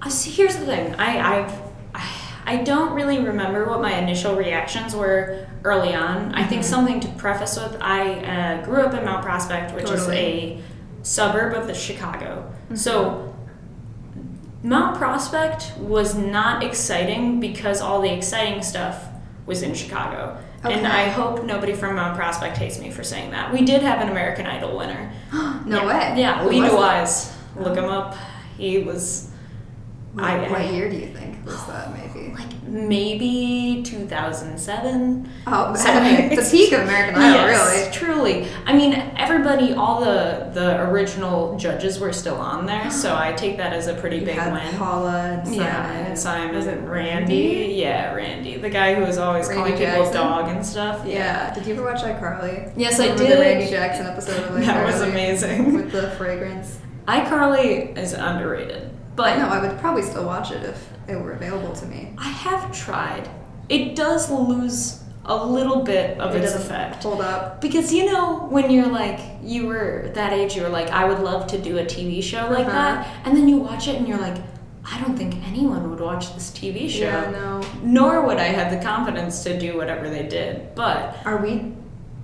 Uh, 0.03 0.09
see, 0.09 0.31
here's 0.31 0.57
the 0.57 0.67
thing. 0.67 0.95
I 0.97 1.39
I've 1.41 1.53
I, 1.95 2.09
I 2.47 2.57
don't 2.65 2.93
really 2.95 3.19
remember 3.21 3.67
what 3.67 3.81
my 3.81 3.95
initial 3.99 4.35
reactions 4.37 4.95
were 4.95 5.47
early 5.65 5.95
on. 5.95 6.35
I 6.35 6.45
think 6.45 6.63
Mhm. 6.63 6.67
something 6.67 7.01
to 7.01 7.09
preface 7.11 7.57
with. 7.57 7.77
I 7.81 8.15
uh, 8.61 8.65
grew 8.65 8.81
up 8.83 8.95
in 8.95 9.05
Mount 9.05 9.25
Prospect, 9.25 9.75
which 9.75 9.91
is 9.91 10.09
a 10.09 10.61
suburb 11.03 11.55
of 11.55 11.67
the 11.67 11.75
Chicago. 11.75 12.51
Mhm. 12.71 12.79
So 12.79 13.28
Mount 14.63 14.97
Prospect 14.97 15.77
was 15.79 16.15
not 16.17 16.65
exciting 16.65 17.41
because 17.41 17.81
all 17.81 18.01
the 18.03 18.13
exciting 18.13 18.63
stuff 18.63 19.05
was 19.47 19.63
in 19.63 19.75
Chicago. 19.75 20.39
And 20.65 20.87
I 20.87 21.09
hope 21.09 21.45
nobody 21.45 21.73
from 21.73 21.95
Mount 21.95 22.17
Prospect 22.17 22.57
hates 22.57 22.81
me 22.81 22.91
for 22.91 23.05
saying 23.05 23.31
that. 23.31 23.53
We 23.53 23.65
did 23.65 23.83
have 23.83 24.01
an 24.01 24.09
American 24.09 24.47
Idol 24.47 24.77
winner. 24.77 25.13
no 25.33 25.83
yeah. 25.83 25.87
way. 25.87 26.21
Yeah, 26.21 26.43
Who 26.43 26.49
Lee 26.51 26.61
it? 26.61 26.71
DeWyze. 26.73 27.33
Look 27.57 27.77
him 27.77 27.85
up. 27.85 28.17
He 28.57 28.79
was 28.79 29.31
What, 30.15 30.25
I- 30.25 30.51
what 30.51 30.73
year 30.73 30.91
do 30.91 30.97
you 30.97 31.07
think 31.07 31.45
was 31.47 31.65
that? 31.67 31.97
Maybe. 31.97 32.08
Like 32.39 32.63
maybe 32.63 33.83
2007. 33.85 35.29
Oh, 35.47 35.75
So 35.77 35.87
the 35.93 36.49
peak 36.51 36.73
of 36.73 36.83
American 36.83 37.17
Idol, 37.21 37.35
yes, 37.41 37.95
truly. 37.95 38.49
I 38.67 38.73
mean, 38.75 38.95
everybody, 39.17 39.73
all 39.75 40.01
the 40.01 40.51
the 40.53 40.83
original 40.89 41.57
judges 41.59 41.99
were 41.99 42.13
still 42.13 42.37
on 42.37 42.67
there, 42.67 42.91
so 43.03 43.17
I 43.17 43.33
take 43.33 43.57
that 43.57 43.73
as 43.73 43.87
a 43.89 43.95
pretty 43.95 44.21
really. 44.21 44.35
big 44.35 44.53
win. 44.53 44.75
Paula 44.77 45.39
and 45.39 45.47
Simon. 45.49 45.63
Yeah, 45.65 45.91
and 46.07 46.19
Simon 46.19 46.55
Was 46.55 46.67
it 46.67 46.79
and 46.79 46.89
Randy. 46.91 47.75
Yeah, 47.77 48.15
Randy, 48.15 48.57
the 48.57 48.71
guy 48.71 48.95
who 48.95 49.03
was 49.03 49.19
always 49.19 49.49
Randy 49.49 49.63
calling 49.73 49.79
people 49.79 50.05
Jackson? 50.05 50.15
dog 50.15 50.49
and 50.49 50.65
stuff. 50.67 51.07
Yeah. 51.07 51.53
Did 51.55 51.67
you 51.67 51.75
ever 51.75 51.85
watch 51.85 52.03
iCarly? 52.03 52.73
Yes, 52.77 53.01
I 53.01 53.09
did. 53.17 53.19
The 53.33 53.41
Randy 53.41 53.69
Jackson 53.71 54.07
episode 54.07 54.43
of 54.45 54.51
iCarly. 54.51 54.67
That 54.67 54.87
was 54.87 55.01
amazing. 55.01 55.75
With 55.79 55.93
the 55.93 56.11
fragrance. 56.13 56.79
iCarly 57.07 57.97
is 57.97 58.13
underrated, 58.13 58.91
but 59.17 59.29
I 59.29 59.37
know. 59.39 59.49
I 59.49 59.61
would 59.67 59.79
probably 59.81 60.03
still 60.03 60.25
watch 60.25 60.51
it 60.53 60.63
if 60.63 60.89
it 61.09 61.21
were 61.21 61.33
available 61.33 61.75
to 61.75 61.87
me. 61.87 62.13
I 62.19 62.29
have 62.29 62.73
tried. 62.73 63.29
It 63.69 63.97
does 63.97 64.31
lose 64.31 65.03
a 65.25 65.45
little 65.47 65.83
bit 65.83 66.19
of 66.19 66.35
it 66.35 66.43
its 66.45 66.55
effect. 66.55 67.03
hold 67.03 67.21
up. 67.21 67.61
Because 67.61 67.93
you 67.93 68.07
know, 68.07 68.47
when 68.49 68.71
you're 68.71 68.87
like, 68.89 69.21
you 69.43 69.67
were 69.67 70.11
that 70.15 70.33
age, 70.33 70.57
you 70.57 70.63
were 70.63 70.69
like, 70.71 70.89
I 70.89 71.07
would 71.07 71.21
love 71.21 71.47
to 71.49 71.59
do 71.59 71.79
a 71.79 71.85
TV 71.85 72.23
show 72.23 72.49
like 72.51 72.67
Uh-huh. 72.67 72.73
that. 72.73 73.09
And 73.27 73.37
then 73.37 73.47
you 73.49 73.59
watch 73.59 73.89
it 73.89 73.97
and 73.97 74.09
you're 74.09 74.19
like, 74.19 74.39
I 74.91 74.99
don't 75.03 75.19
think 75.19 75.35
anyone 75.47 75.91
would 75.91 76.01
watch 76.01 76.35
this 76.35 76.51
TV 76.51 76.89
show. 76.89 77.01
Yeah, 77.05 77.31
no. 77.31 77.61
Nor 77.83 78.25
would 78.27 78.39
I 78.39 78.45
have 78.45 78.71
the 78.73 78.83
confidence 78.83 79.43
to 79.45 79.59
do 79.59 79.77
whatever 79.77 80.09
they 80.09 80.23
did. 80.27 80.75
But 80.75 81.19
Are 81.27 81.37
we 81.37 81.75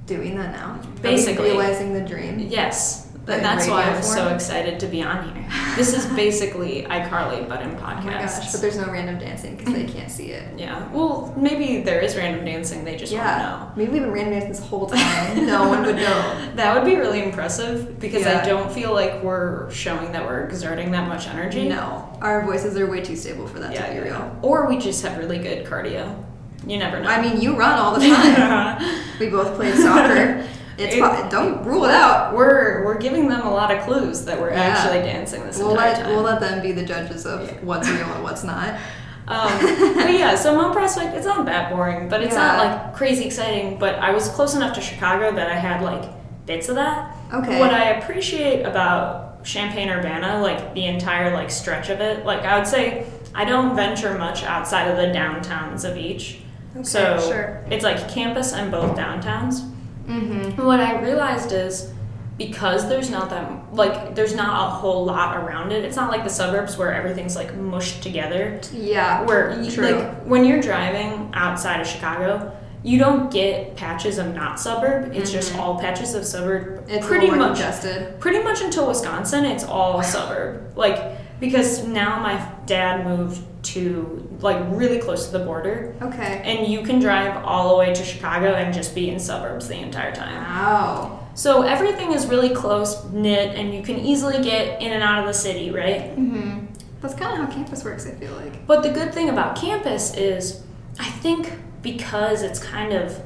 doing 0.06 0.36
that 0.38 0.52
now? 0.52 0.80
Basically. 1.02 1.50
Are 1.50 1.54
we 1.56 1.58
realizing 1.60 1.92
the 1.92 2.00
dream. 2.00 2.38
yes, 2.38 3.03
But 3.26 3.40
that's 3.40 3.66
why 3.66 3.84
I'm 3.84 4.02
so 4.02 4.28
excited 4.34 4.78
to 4.80 4.86
be 4.86 5.02
on 5.02 5.34
here. 5.34 5.46
This 5.76 5.94
is 5.96 6.04
basically 6.14 6.82
iCarly, 6.82 7.48
but 7.48 7.62
in 7.62 7.70
Oh 7.70 7.80
my 7.80 8.12
gosh! 8.12 8.52
But 8.52 8.60
there's 8.60 8.76
no 8.76 8.90
random 8.90 9.18
dancing 9.18 9.56
because 9.56 9.72
they 9.72 9.84
can't 9.84 10.10
see 10.10 10.26
it. 10.30 10.58
yeah. 10.58 10.86
Well, 10.92 11.34
maybe 11.36 11.80
there 11.82 12.00
is 12.00 12.16
random 12.16 12.44
dancing. 12.44 12.84
They 12.84 12.96
just 12.96 13.12
yeah. 13.12 13.24
want 13.24 13.38
to 13.38 13.66
know. 13.66 13.72
Maybe 13.76 13.92
we've 13.92 14.02
been 14.02 14.12
random 14.12 14.32
dancing 14.34 14.50
this 14.50 14.60
whole 14.60 14.86
time. 14.86 15.46
no 15.46 15.68
one 15.68 15.84
would 15.84 15.96
know. 15.96 16.40
That 16.54 16.74
would 16.74 16.84
be 16.84 16.96
really 16.96 17.22
impressive 17.22 17.98
because 17.98 18.22
Yeah. 18.22 18.40
I 18.42 18.46
don't 18.46 18.70
feel 18.72 18.92
like 18.92 19.22
we're 19.22 19.70
showing 19.70 20.12
that 20.12 20.24
we're 20.24 20.44
exerting 20.44 20.92
that 20.92 21.08
much 21.08 21.26
energy. 21.26 21.68
No, 21.68 22.16
our 22.20 22.44
voices 22.44 22.76
are 22.78 22.86
way 22.86 23.00
too 23.00 23.16
stable 23.16 23.48
for 23.48 23.58
that 23.58 23.72
Yeah, 23.72 23.86
to 23.86 23.92
be 23.94 24.00
real. 24.00 24.38
Or 24.42 24.68
we 24.68 24.78
just 24.78 25.02
have 25.02 25.18
really 25.18 25.38
good 25.38 25.66
cardio. 25.66 26.24
You 26.66 26.78
never 26.78 27.00
know. 27.00 27.08
I 27.08 27.20
mean, 27.20 27.40
you 27.40 27.56
run 27.56 27.78
all 27.78 27.98
the 27.98 28.06
time. 28.14 29.02
we 29.18 29.28
both 29.28 29.56
played 29.56 29.74
soccer. 29.74 30.46
It's 30.76 30.94
It- 30.94 31.30
don't 31.30 31.64
rule 31.64 31.84
it 31.84 31.90
out. 31.92 32.34
we're 32.34 32.84
we're 32.84 32.98
giving 32.98 33.28
them 33.28 33.42
a 33.46 33.50
lot 33.52 33.70
of 33.72 33.82
clues 33.84 34.24
that 34.24 34.40
we're 34.40 34.50
Yeah. 34.52 34.60
actually 34.62 35.02
dancing 35.02 35.44
this 35.46 35.58
We'll 35.58 35.70
entire 35.72 35.88
let 35.90 35.98
time. 36.02 36.08
we'll 36.12 36.22
let 36.22 36.40
them 36.40 36.60
be 36.62 36.72
the 36.72 36.82
judges 36.82 37.26
of 37.26 37.42
Yeah. 37.46 37.52
what's 37.62 37.88
real 37.88 38.06
and 38.14 38.22
what's 38.22 38.44
not. 38.44 38.70
Um, 39.26 39.48
but 39.96 40.12
yeah, 40.12 40.34
so 40.34 40.54
Mount 40.54 40.74
Prospect, 40.74 41.14
it's 41.16 41.24
not 41.24 41.46
that 41.46 41.70
boring, 41.74 42.10
but 42.10 42.20
it's 42.22 42.34
not 42.34 42.58
like 42.58 42.94
crazy 42.94 43.24
exciting. 43.24 43.78
But 43.78 43.94
I 43.98 44.10
was 44.10 44.28
close 44.28 44.54
enough 44.54 44.74
to 44.74 44.82
Chicago 44.82 45.32
that 45.34 45.50
I 45.50 45.54
had 45.54 45.80
like 45.80 46.02
bits 46.44 46.68
of 46.68 46.74
that. 46.74 47.16
Okay. 47.32 47.58
What 47.58 47.72
I 47.72 47.84
appreciate 47.92 48.64
about 48.66 49.42
Champaign 49.42 49.88
Urbana, 49.88 50.42
like 50.42 50.74
the 50.74 50.84
entire 50.84 51.32
like 51.32 51.50
stretch 51.50 51.88
of 51.88 52.00
it, 52.02 52.26
like 52.26 52.40
I 52.44 52.58
would 52.58 52.66
say 52.66 53.06
I 53.34 53.46
don't 53.46 53.74
venture 53.74 54.12
much 54.18 54.44
outside 54.44 54.88
of 54.88 54.98
the 54.98 55.06
downtowns 55.18 55.88
of 55.90 55.96
each. 55.96 56.40
Okay, 56.76 56.84
so 56.84 57.18
sure. 57.18 57.60
it's 57.70 57.82
like 57.82 58.06
campus 58.10 58.52
and 58.52 58.70
both 58.70 58.94
downtowns. 58.94 59.62
Mm-hmm. 60.06 60.64
What 60.64 60.80
I 60.80 61.00
realized 61.00 61.52
is 61.52 61.92
because 62.36 62.88
there's 62.88 63.10
not 63.10 63.30
that 63.30 63.74
like 63.74 64.14
there's 64.14 64.34
not 64.34 64.66
a 64.66 64.70
whole 64.70 65.04
lot 65.04 65.36
around 65.36 65.72
it. 65.72 65.84
It's 65.84 65.96
not 65.96 66.10
like 66.10 66.24
the 66.24 66.30
suburbs 66.30 66.76
where 66.76 66.92
everything's 66.92 67.36
like 67.36 67.54
mushed 67.56 68.02
together. 68.02 68.60
Yeah. 68.72 69.22
Where 69.22 69.60
you, 69.62 69.70
True. 69.70 69.84
like 69.90 70.22
when 70.24 70.44
you're 70.44 70.60
driving 70.60 71.30
outside 71.34 71.80
of 71.80 71.86
Chicago, 71.86 72.52
you 72.82 72.98
don't 72.98 73.30
get 73.32 73.76
patches 73.76 74.18
of 74.18 74.34
not 74.34 74.58
suburb. 74.60 75.14
It's 75.14 75.30
just 75.30 75.52
Mhm. 75.54 75.58
all 75.60 75.78
patches 75.78 76.14
of 76.14 76.24
suburb. 76.26 76.84
it's 76.88 77.06
pretty 77.06 77.26
a 77.28 77.30
little 77.30 77.46
more 77.46 77.48
much 77.54 77.58
congested. 77.60 78.20
pretty 78.20 78.42
much 78.42 78.60
until 78.62 78.88
Wisconsin, 78.88 79.44
it's 79.44 79.64
all 79.64 80.02
suburb. 80.16 80.72
Like 80.76 80.98
because 81.40 81.86
now 81.86 82.20
my 82.20 82.44
dad 82.66 83.04
moved 83.06 83.42
to 83.64 84.28
like 84.40 84.62
really 84.68 84.98
close 84.98 85.26
to 85.26 85.38
the 85.38 85.44
border, 85.44 85.94
Okay. 86.02 86.42
and 86.44 86.70
you 86.70 86.82
can 86.82 86.98
drive 87.00 87.42
all 87.44 87.70
the 87.70 87.76
way 87.76 87.94
to 87.94 88.04
Chicago 88.04 88.54
and 88.54 88.74
just 88.74 88.94
be 88.94 89.08
in 89.10 89.18
suburbs 89.18 89.68
the 89.68 89.76
entire 89.78 90.14
time. 90.14 90.34
Wow. 90.34 91.20
So 91.34 91.62
everything 91.62 92.12
is 92.12 92.26
really 92.26 92.50
close 92.50 93.04
knit, 93.10 93.56
and 93.56 93.74
you 93.74 93.82
can 93.82 93.96
easily 93.96 94.42
get 94.42 94.80
in 94.82 94.92
and 94.92 95.02
out 95.02 95.20
of 95.20 95.26
the 95.26 95.34
city, 95.34 95.70
right? 95.70 96.14
Mm-hmm. 96.16 96.66
That's 97.00 97.14
kind 97.14 97.40
of 97.42 97.48
how 97.48 97.54
campus 97.54 97.84
works. 97.84 98.06
I 98.06 98.12
feel 98.12 98.32
like. 98.34 98.66
But 98.66 98.82
the 98.82 98.90
good 98.90 99.12
thing 99.12 99.28
about 99.30 99.56
campus 99.56 100.14
is, 100.14 100.62
I 100.98 101.08
think 101.10 101.52
because 101.82 102.42
it's 102.42 102.58
kind 102.58 102.92
of 102.92 103.20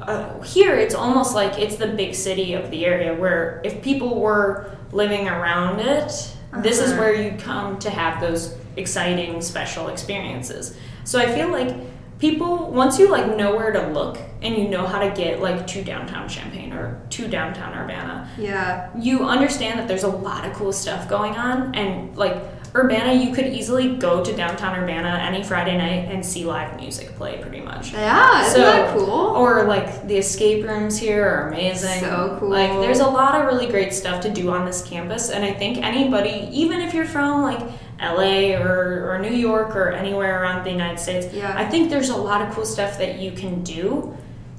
uh, 0.00 0.40
here 0.42 0.76
it's 0.76 0.94
almost 0.94 1.34
like 1.34 1.58
it's 1.58 1.76
the 1.76 1.88
big 1.88 2.14
city 2.14 2.54
of 2.54 2.70
the 2.70 2.86
area 2.86 3.12
where 3.14 3.60
if 3.64 3.82
people 3.82 4.20
were 4.20 4.70
living 4.92 5.28
around 5.28 5.80
it, 5.80 6.34
this 6.56 6.80
is 6.80 6.90
Uh-huh. 6.92 7.00
where 7.00 7.14
you 7.14 7.32
come 7.38 7.78
to 7.80 7.90
have 7.90 8.20
those 8.20 8.54
exciting 8.76 9.40
special 9.42 9.88
experiences. 9.88 10.76
So 11.04 11.18
I 11.18 11.26
feel 11.26 11.48
like 11.48 11.74
people 12.18 12.70
once 12.72 12.98
you 12.98 13.08
like 13.10 13.36
know 13.36 13.54
where 13.56 13.70
to 13.72 13.86
look 13.88 14.18
and 14.42 14.56
you 14.56 14.68
know 14.68 14.86
how 14.86 14.98
to 15.00 15.10
get 15.10 15.40
like 15.40 15.66
to 15.68 15.82
downtown 15.84 16.28
Champaign 16.28 16.72
or 16.72 17.00
to 17.10 17.28
downtown 17.28 17.72
Urbana, 17.78 18.28
Yeah. 18.38 18.88
you 18.98 19.24
understand 19.24 19.78
that 19.78 19.88
there's 19.88 20.04
a 20.04 20.08
lot 20.08 20.44
of 20.46 20.52
cool 20.54 20.72
stuff 20.72 21.08
going 21.08 21.36
on 21.36 21.74
and 21.74 22.16
like 22.16 22.36
Urbana 22.74 23.12
you 23.14 23.34
could 23.34 23.46
easily 23.46 23.96
go 23.96 24.22
to 24.22 24.36
downtown 24.36 24.78
Urbana 24.78 25.18
any 25.22 25.42
Friday 25.42 25.76
night 25.76 26.08
and 26.12 26.24
see 26.24 26.44
live 26.44 26.76
music 26.76 27.14
play 27.16 27.38
pretty 27.38 27.60
much. 27.60 27.92
Yeah, 27.92 28.42
isn't 28.42 28.54
So- 28.54 28.60
that 28.60 28.96
cool? 28.96 29.10
Or 29.10 29.64
like 29.64 30.06
the 30.06 30.16
escape 30.18 30.64
rooms 30.66 30.98
here 30.98 31.24
are 31.26 31.48
amazing. 31.48 32.00
So 32.00 32.36
cool. 32.38 32.50
Like 32.50 32.70
there's 32.80 33.00
a 33.00 33.06
lot 33.08 33.34
of 33.40 33.46
really 33.46 33.66
great 33.66 33.92
stuff 33.94 34.20
to 34.22 34.30
do 34.30 34.50
on 34.50 34.66
this 34.66 34.82
campus 34.82 35.30
and 35.30 35.44
I 35.44 35.52
think 35.52 35.78
anybody 35.78 36.48
even 36.52 36.80
if 36.80 36.92
you're 36.94 37.06
from 37.06 37.42
like 37.42 37.60
LA 38.00 38.54
or, 38.56 39.10
or 39.10 39.18
New 39.18 39.34
York 39.34 39.74
or 39.74 39.90
anywhere 39.90 40.40
around 40.42 40.64
the 40.64 40.70
United 40.70 41.00
States, 41.00 41.26
Yeah. 41.34 41.52
I 41.56 41.64
think 41.64 41.90
there's 41.90 42.10
a 42.10 42.16
lot 42.16 42.42
of 42.42 42.54
cool 42.54 42.64
stuff 42.66 42.98
that 42.98 43.18
you 43.18 43.32
can 43.32 43.62
do 43.64 44.14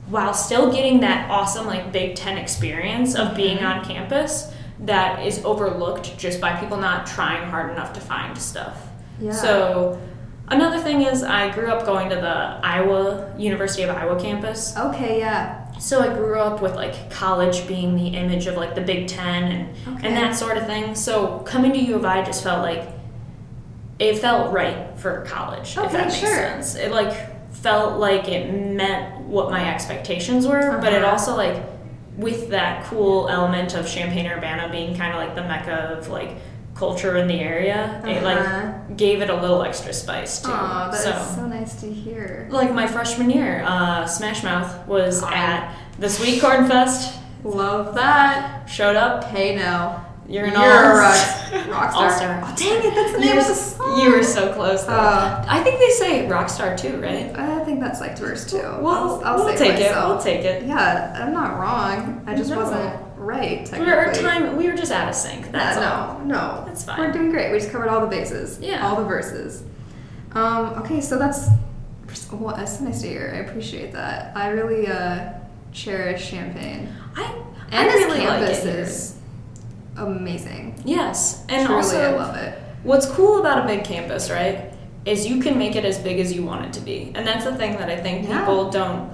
while 0.10 0.34
still 0.34 0.72
getting 0.74 1.00
that 1.02 1.30
awesome 1.30 1.68
like 1.68 1.92
Big 1.92 2.16
Ten 2.16 2.38
experience 2.38 3.16
of 3.16 3.36
being 3.36 3.58
Mm-hmm. 3.60 3.66
on 3.80 3.86
campus 3.86 4.52
that 4.82 5.26
is 5.26 5.44
overlooked 5.44 6.18
just 6.18 6.40
by 6.40 6.56
people 6.60 6.78
not 6.78 7.06
trying 7.06 7.50
hard 7.50 7.72
enough 7.72 7.94
to 7.94 8.00
find 8.00 8.38
stuff. 8.38 8.78
Yeah. 9.20 9.32
So 9.32 10.02
another 10.48 10.80
thing 10.80 11.02
is 11.02 11.22
I 11.24 11.50
grew 11.54 11.68
up 11.68 11.86
going 11.86 12.10
to 12.10 12.16
the 12.16 12.60
Iowa 12.66 13.34
University 13.38 13.84
of 13.84 13.90
Iowa 13.90 14.20
campus. 14.20 14.76
Okay, 14.78 15.20
yeah. 15.20 15.72
So 15.80 16.02
I 16.02 16.14
grew 16.14 16.40
up 16.40 16.62
with 16.62 16.76
like 16.76 17.10
college 17.10 17.68
being 17.68 17.96
the 17.96 18.08
image 18.10 18.48
of 18.48 18.56
like 18.56 18.76
the 18.76 18.82
Big 18.82 19.08
Ten 19.08 19.44
and 19.52 19.98
Okay. 19.98 20.08
and 20.08 20.16
that 20.18 20.36
sort 20.36 20.58
of 20.58 20.66
thing. 20.66 20.96
So 20.96 21.40
coming 21.40 21.72
to 21.74 21.78
U 21.80 21.96
of 21.96 22.06
I 22.06 22.24
just 22.24 22.44
felt 22.44 22.62
like 22.64 22.88
it 23.98 24.18
felt 24.20 24.54
right 24.54 24.98
for 24.98 25.26
college. 25.26 25.72
if 25.72 25.78
Okay, 25.80 25.94
that 25.94 26.06
makes 26.08 26.16
sure. 26.20 26.30
sense. 26.36 26.76
It 26.76 26.92
like 26.92 27.14
felt 27.54 28.00
like 28.00 28.28
it 28.30 28.54
met 28.54 29.20
what 29.22 29.52
my 29.52 29.74
expectations 29.74 30.48
were, 30.48 30.78
but 30.82 30.94
it 30.94 31.04
Uh-huh. 31.04 31.12
also 31.14 31.36
like 31.36 31.62
with 32.20 32.50
that 32.50 32.86
cool 32.86 33.30
element 33.30 33.74
of 33.76 33.88
Champaign 33.88 34.28
Urbana 34.28 34.70
being 34.72 34.96
kind 34.96 35.14
of 35.14 35.20
like 35.24 35.36
the 35.36 35.44
mecca 35.44 35.96
of 35.98 36.10
like 36.10 36.32
culture 36.76 37.18
in 37.18 37.28
the 37.28 37.40
area, 37.40 38.02
it 38.06 38.24
Uh-huh. 38.24 38.26
like 38.26 38.98
gave 38.98 39.22
it 39.22 39.30
a 39.30 39.36
little 39.36 39.64
extra 39.64 39.94
spice 39.94 40.42
too. 40.42 40.52
Aw, 40.52 40.90
that 40.92 40.98
is 40.98 41.04
so 41.04 41.36
so 41.42 41.48
nice 41.48 41.76
to 41.82 41.92
hear. 41.92 42.48
like 42.52 42.74
my 42.74 42.88
freshman 42.88 43.30
year, 43.30 43.64
uh, 43.66 44.06
Smash 44.06 44.44
Mouth 44.44 44.88
was 44.88 45.24
Oh. 45.24 45.30
at 45.30 45.74
the 46.00 46.10
Sweet 46.10 46.42
Corn 46.42 46.68
Fest. 46.68 47.14
Love 47.44 47.96
that. 47.96 48.70
Showed 48.70 48.96
up. 48.98 49.24
Hey 49.26 49.56
now. 49.56 50.06
You're 50.30 50.46
an 50.46 50.52
You're 50.54 50.62
all- 50.62 50.96
a 50.96 51.00
rock, 51.00 51.68
rock 51.70 51.92
star. 51.92 52.06
All-star. 52.06 52.42
Oh, 52.46 52.56
dang 52.56 52.86
it, 52.86 52.94
that's 52.96 53.12
the 53.14 53.20
name 53.20 53.34
You 53.34 53.40
of 53.42 53.48
the 53.48 53.54
song. 53.56 54.00
you 54.00 54.12
were 54.12 54.24
so 54.24 54.54
close. 54.54 54.84
Though. 54.84 54.94
Uh, 54.94 55.44
I 55.48 55.64
think 55.64 55.80
they 55.80 55.90
say 55.90 56.28
Rockstar 56.28 56.80
too, 56.80 57.02
right? 57.02 57.36
I 57.36 57.64
think 57.66 57.80
that's 57.80 58.00
like 58.00 58.18
verse 58.18 58.50
two. 58.50 58.58
We'll, 58.58 58.88
I'll, 58.88 59.22
I'll 59.24 59.36
we'll 59.44 59.58
say 59.58 59.72
take 59.74 59.80
it. 59.80 59.92
We'll 59.96 60.22
take 60.22 60.46
it. 60.46 60.66
Yeah, 60.68 61.16
I'm 61.26 61.34
not 61.34 61.60
wrong. 61.60 62.24
I 62.28 62.36
just 62.36 62.52
No. 62.52 62.58
wasn't 62.60 63.02
right, 63.18 63.68
We 63.74 63.80
were 63.80 63.86
technically. 63.86 64.22
time. 64.22 64.56
We 64.58 64.68
were 64.70 64.76
just 64.78 64.92
out 64.92 65.10
of 65.10 65.16
sync. 65.16 65.52
That's 65.52 65.78
Yeah, 65.78 66.08
all. 66.08 66.20
no, 66.20 66.26
no. 66.60 66.64
That's 66.68 66.84
fine. 66.84 67.00
We're 67.00 67.12
doing 67.12 67.32
great. 67.32 67.52
We 67.52 67.58
just 67.58 67.72
covered 67.72 67.90
all 67.90 68.02
the 68.02 68.08
bases. 68.08 68.60
Yeah. 68.62 68.88
All 68.88 68.96
the 68.98 69.04
verses. 69.06 69.64
Um, 70.34 70.68
okay, 70.84 71.02
so 71.02 71.18
that's 71.18 71.48
well, 72.32 72.56
that's 72.56 72.80
nice 72.82 73.02
to 73.02 73.08
hear. 73.08 73.32
I 73.36 73.40
appreciate 73.40 73.92
that. 73.94 74.36
I 74.38 74.50
really 74.50 74.88
uh, 74.88 75.34
cherish 75.72 76.30
Champaign. 76.30 76.94
I 77.16 77.34
And 77.72 77.90
I 77.90 77.92
this 77.92 78.06
really 78.06 78.20
like 78.26 78.40
campus 78.40 78.66
it 78.66 78.76
is 78.76 79.16
amazing. 80.00 80.82
Yes, 80.86 81.44
and 81.50 81.66
Truly, 81.66 81.76
also 81.82 82.02
I 82.14 82.16
love 82.16 82.36
it. 82.36 82.58
What's 82.84 83.06
cool 83.06 83.40
about 83.40 83.64
a 83.64 83.68
big 83.68 83.84
campus, 83.84 84.30
right, 84.30 84.72
is 85.06 85.26
you 85.28 85.42
can 85.42 85.58
make 85.58 85.76
it 85.76 85.86
as 85.86 85.98
big 85.98 86.20
as 86.20 86.34
you 86.34 86.44
want 86.44 86.66
it 86.66 86.74
to 86.74 86.82
be. 86.82 87.12
And 87.16 87.26
that's 87.28 87.46
the 87.46 87.56
thing 87.56 87.74
that 87.78 87.90
I 87.90 87.98
think 87.98 88.28
Yeah. 88.28 88.40
people 88.40 88.70
don't 88.70 89.12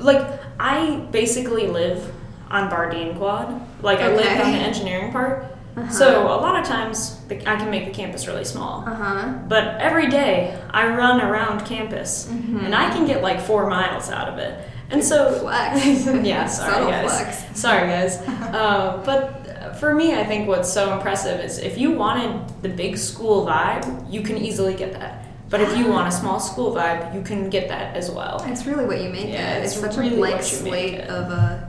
like 0.00 0.26
I 0.58 0.96
basically 1.12 1.66
live 1.68 2.12
on 2.50 2.68
Bardeen 2.70 3.16
Quad. 3.16 3.60
Like 3.82 4.00
I 4.00 4.08
live 4.08 4.26
Okay. 4.26 4.42
on 4.42 4.52
the 4.52 4.58
engineering 4.58 5.12
part. 5.12 5.44
Uh-huh. 5.76 5.88
So 5.90 6.22
a 6.26 6.38
lot 6.42 6.58
of 6.60 6.66
times 6.66 7.20
I 7.30 7.54
can 7.56 7.70
make 7.70 7.84
the 7.84 7.92
campus 7.92 8.26
really 8.26 8.44
small. 8.44 8.82
Uh 8.86 8.94
huh. 8.94 9.28
But 9.48 9.80
every 9.80 10.08
day 10.08 10.58
I 10.70 10.88
run 10.88 11.20
around 11.20 11.64
campus 11.64 12.28
Mhm. 12.28 12.64
and 12.64 12.74
I 12.74 12.90
can 12.90 13.06
get 13.06 13.22
like 13.22 13.40
4 13.40 13.68
miles 13.70 14.10
out 14.10 14.28
of 14.28 14.38
it. 14.38 14.58
And 14.90 15.04
so 15.04 15.30
Flex. 15.32 16.06
yeah, 16.24 16.46
sorry 16.46 16.90
guys. 16.90 17.04
flex. 17.20 17.44
Sorry 17.60 17.86
guys. 17.88 18.18
uh, 18.52 19.00
but 19.04 19.37
for 19.78 19.94
me, 19.94 20.14
I 20.14 20.24
think 20.24 20.48
what's 20.48 20.72
so 20.72 20.92
impressive 20.94 21.40
is 21.40 21.58
if 21.58 21.78
you 21.78 21.92
wanted 21.92 22.62
the 22.62 22.68
big 22.68 22.96
school 22.98 23.46
vibe, 23.46 24.10
you 24.12 24.22
can 24.22 24.36
easily 24.38 24.74
get 24.74 24.92
that. 24.92 25.24
But 25.50 25.60
if 25.62 25.76
you 25.78 25.88
want 25.88 26.08
a 26.08 26.12
small 26.12 26.40
school 26.40 26.74
vibe, 26.74 27.14
you 27.14 27.22
can 27.22 27.48
get 27.48 27.68
that 27.68 27.96
as 27.96 28.10
well. 28.10 28.42
It's 28.46 28.66
really 28.66 28.84
what 28.84 29.00
you 29.02 29.08
make 29.08 29.28
Yeah, 29.28 29.56
it. 29.56 29.64
It's, 29.64 29.72
it's 29.72 29.80
such 29.80 29.96
really 29.96 30.14
a 30.14 30.16
blank 30.16 30.36
what 30.36 30.52
you 30.52 30.58
make 30.70 30.94
slate 30.96 31.00
of 31.08 31.30
a 31.30 31.68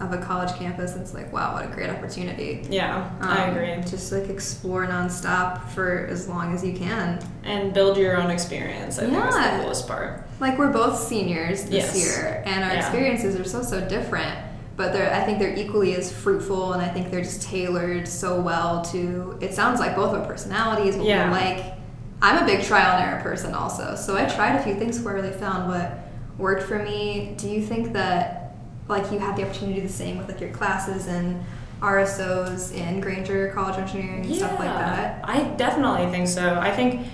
of 0.00 0.12
a 0.12 0.18
college 0.18 0.52
campus. 0.54 0.94
It's 0.96 1.12
like 1.14 1.32
wow, 1.32 1.54
what 1.54 1.64
a 1.64 1.68
great 1.68 1.90
opportunity. 1.90 2.64
Yeah, 2.70 3.10
I 3.20 3.44
Um, 3.44 3.56
agree. 3.56 3.82
Just 3.88 4.10
like 4.12 4.28
explore 4.28 4.86
nonstop 4.86 5.68
for 5.70 6.06
as 6.10 6.28
long 6.28 6.54
as 6.54 6.64
you 6.64 6.72
can. 6.72 7.20
And 7.44 7.72
build 7.74 7.96
your 7.98 8.16
own 8.16 8.30
experience. 8.30 8.98
I 8.98 9.02
think 9.10 9.14
is 9.24 9.34
the 9.34 9.60
coolest 9.62 9.86
part. 9.88 10.24
Like 10.40 10.56
we're 10.58 10.72
both 10.72 10.98
seniors 10.98 11.64
this 11.64 11.94
Yes. 11.94 11.96
year, 11.96 12.42
and 12.46 12.64
our 12.64 12.70
Yeah. 12.72 12.78
experiences 12.80 13.36
are 13.38 13.44
so 13.44 13.62
so 13.62 13.80
different. 13.80 14.36
But 14.78 14.92
they're, 14.94 15.12
I 15.12 15.24
think 15.24 15.38
they're 15.40 15.54
equally 15.56 15.94
as 15.96 16.10
fruitful, 16.12 16.72
and 16.72 16.80
I 16.80 16.88
think 16.88 17.10
they're 17.10 17.20
just 17.20 17.42
tailored 17.42 18.06
so 18.08 18.40
well 18.40 18.80
to. 18.86 19.36
It 19.40 19.52
sounds 19.52 19.80
like 19.80 19.94
both 19.96 20.14
our 20.14 20.24
personalities, 20.24 20.96
what 20.96 21.04
Yeah. 21.04 21.26
we 21.26 21.32
like. 21.32 21.74
I'm 22.22 22.42
a 22.42 22.46
big 22.46 22.64
trial 22.64 22.96
and 22.96 23.04
error 23.10 23.20
person, 23.20 23.54
also. 23.54 23.94
So 23.96 24.16
I 24.16 24.24
tried 24.26 24.54
a 24.56 24.62
few 24.62 24.74
things 24.76 25.00
where 25.00 25.14
I 25.14 25.20
really 25.20 25.32
found 25.36 25.68
what 25.68 25.98
worked 26.38 26.62
for 26.62 26.78
me. 26.78 27.34
Do 27.36 27.48
you 27.48 27.60
think 27.60 27.92
that, 27.92 28.54
like, 28.88 29.10
you 29.12 29.18
had 29.18 29.36
the 29.36 29.42
opportunity 29.44 29.74
to 29.74 29.80
do 29.82 29.86
the 29.88 29.92
same 29.92 30.16
with 30.16 30.28
like 30.28 30.40
your 30.40 30.50
classes 30.50 31.06
and 31.08 31.44
RSOs 31.82 32.72
in 32.72 33.00
Grainger 33.00 33.50
College 33.52 33.74
of 33.76 33.82
Engineering 33.82 34.26
and 34.26 34.34
stuff 34.36 34.58
like 34.60 34.68
that? 34.68 35.20
I 35.24 35.42
definitely 35.56 36.06
think 36.10 36.28
so. 36.28 36.56
I 36.58 36.70
think 36.70 37.06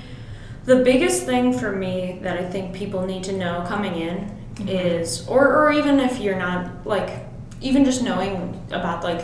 the 0.66 0.76
biggest 0.76 1.24
thing 1.24 1.58
for 1.58 1.72
me 1.72 2.18
that 2.22 2.38
I 2.38 2.44
think 2.44 2.74
people 2.74 3.06
need 3.06 3.24
to 3.24 3.32
know 3.32 3.64
coming 3.66 3.94
in 3.94 4.30
Mm-hmm. 4.54 4.68
is, 4.68 5.26
or, 5.26 5.52
or 5.52 5.72
even 5.72 5.98
if 5.98 6.20
you're 6.20 6.36
not, 6.38 6.86
like, 6.86 7.23
even 7.64 7.84
just 7.84 8.02
knowing 8.02 8.60
about, 8.70 9.02
like, 9.02 9.22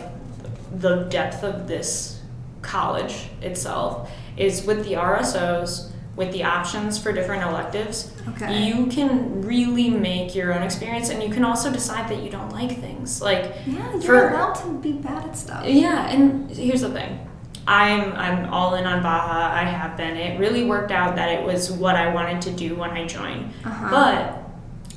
the 0.79 1.03
depth 1.09 1.43
of 1.43 1.67
this 1.67 2.19
college 2.61 3.29
itself, 3.41 4.09
is 4.35 4.65
with 4.65 4.83
the 4.87 4.95
RSOs, 4.95 5.91
with 6.15 6.31
the 6.33 6.43
options 6.43 6.97
for 6.97 7.11
different 7.11 7.43
electives, 7.43 8.11
Okay. 8.29 8.63
you 8.63 8.87
can 8.87 9.41
really 9.41 9.89
make 9.89 10.35
your 10.35 10.53
own 10.53 10.61
experience 10.63 11.09
and 11.09 11.21
you 11.23 11.29
can 11.29 11.43
also 11.45 11.71
decide 11.71 12.09
that 12.09 12.21
you 12.23 12.29
don't 12.29 12.51
like 12.51 12.79
things. 12.81 13.21
Like, 13.21 13.53
Yeah, 13.65 13.91
you're 13.93 14.01
For- 14.01 14.29
allowed 14.29 14.55
to 14.55 14.67
be 14.79 14.93
bad 14.93 15.23
at 15.25 15.37
stuff. 15.37 15.63
yeah, 15.65 16.07
and 16.09 16.49
here's 16.51 16.81
the 16.81 16.89
thing. 16.89 17.19
I'm 17.67 18.13
I'm 18.13 18.51
all 18.51 18.73
in 18.75 18.85
on 18.85 19.03
Baja. 19.03 19.51
I 19.53 19.63
have 19.65 19.95
been. 19.95 20.17
It 20.17 20.39
really 20.39 20.65
worked 20.65 20.91
out 20.91 21.15
that 21.15 21.29
it 21.29 21.45
was 21.45 21.71
what 21.71 21.95
I 21.95 22.11
wanted 22.11 22.41
to 22.43 22.51
do 22.51 22.75
when 22.75 22.89
I 22.91 23.05
joined. 23.05 23.53
Uh-huh. 23.63 23.87
But 23.91 24.43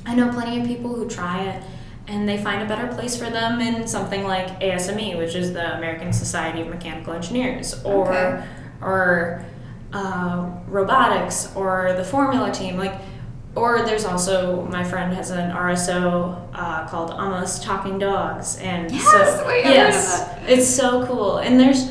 I 0.05 0.15
know 0.15 0.29
plenty 0.29 0.59
of 0.59 0.65
people 0.67 0.93
who 0.95 1.07
try 1.07 1.43
it 1.43 1.61
and 2.07 2.27
they 2.29 2.37
find 2.37 2.61
a 2.61 2.65
better 2.67 2.87
place 2.93 3.15
for 3.17 3.29
them 3.29 3.59
in 3.61 3.87
something 3.87 4.23
like 4.23 4.59
ASME, 4.61 5.17
which 5.17 5.35
is 5.35 5.53
the 5.53 5.75
American 5.77 6.13
Society 6.13 6.61
of 6.61 6.67
Mechanical 6.67 7.13
Engineers, 7.13 7.83
or 7.83 8.07
Okay. 8.13 8.43
or 8.81 9.45
uh, 9.93 10.49
robotics, 10.67 11.55
or 11.55 11.93
the 11.93 12.03
Formula 12.03 12.51
Team. 12.51 12.77
Like, 12.77 12.93
or 13.55 13.83
there's 13.85 14.03
also 14.05 14.65
my 14.65 14.83
friend 14.83 15.13
has 15.13 15.29
an 15.29 15.49
RSO 15.51 16.49
uh, 16.53 16.87
called 16.89 17.11
Almost 17.11 17.63
Talking 17.63 17.97
Dogs, 17.97 18.57
and 18.57 18.91
Yes, 18.91 19.03
so 19.11 19.47
wait, 19.47 19.65
I've 19.65 19.65
heard 19.65 19.71
of 19.71 19.75
yes, 19.93 20.29
it's 20.47 20.67
so 20.67 21.05
cool. 21.07 21.37
And 21.37 21.57
there's, 21.59 21.83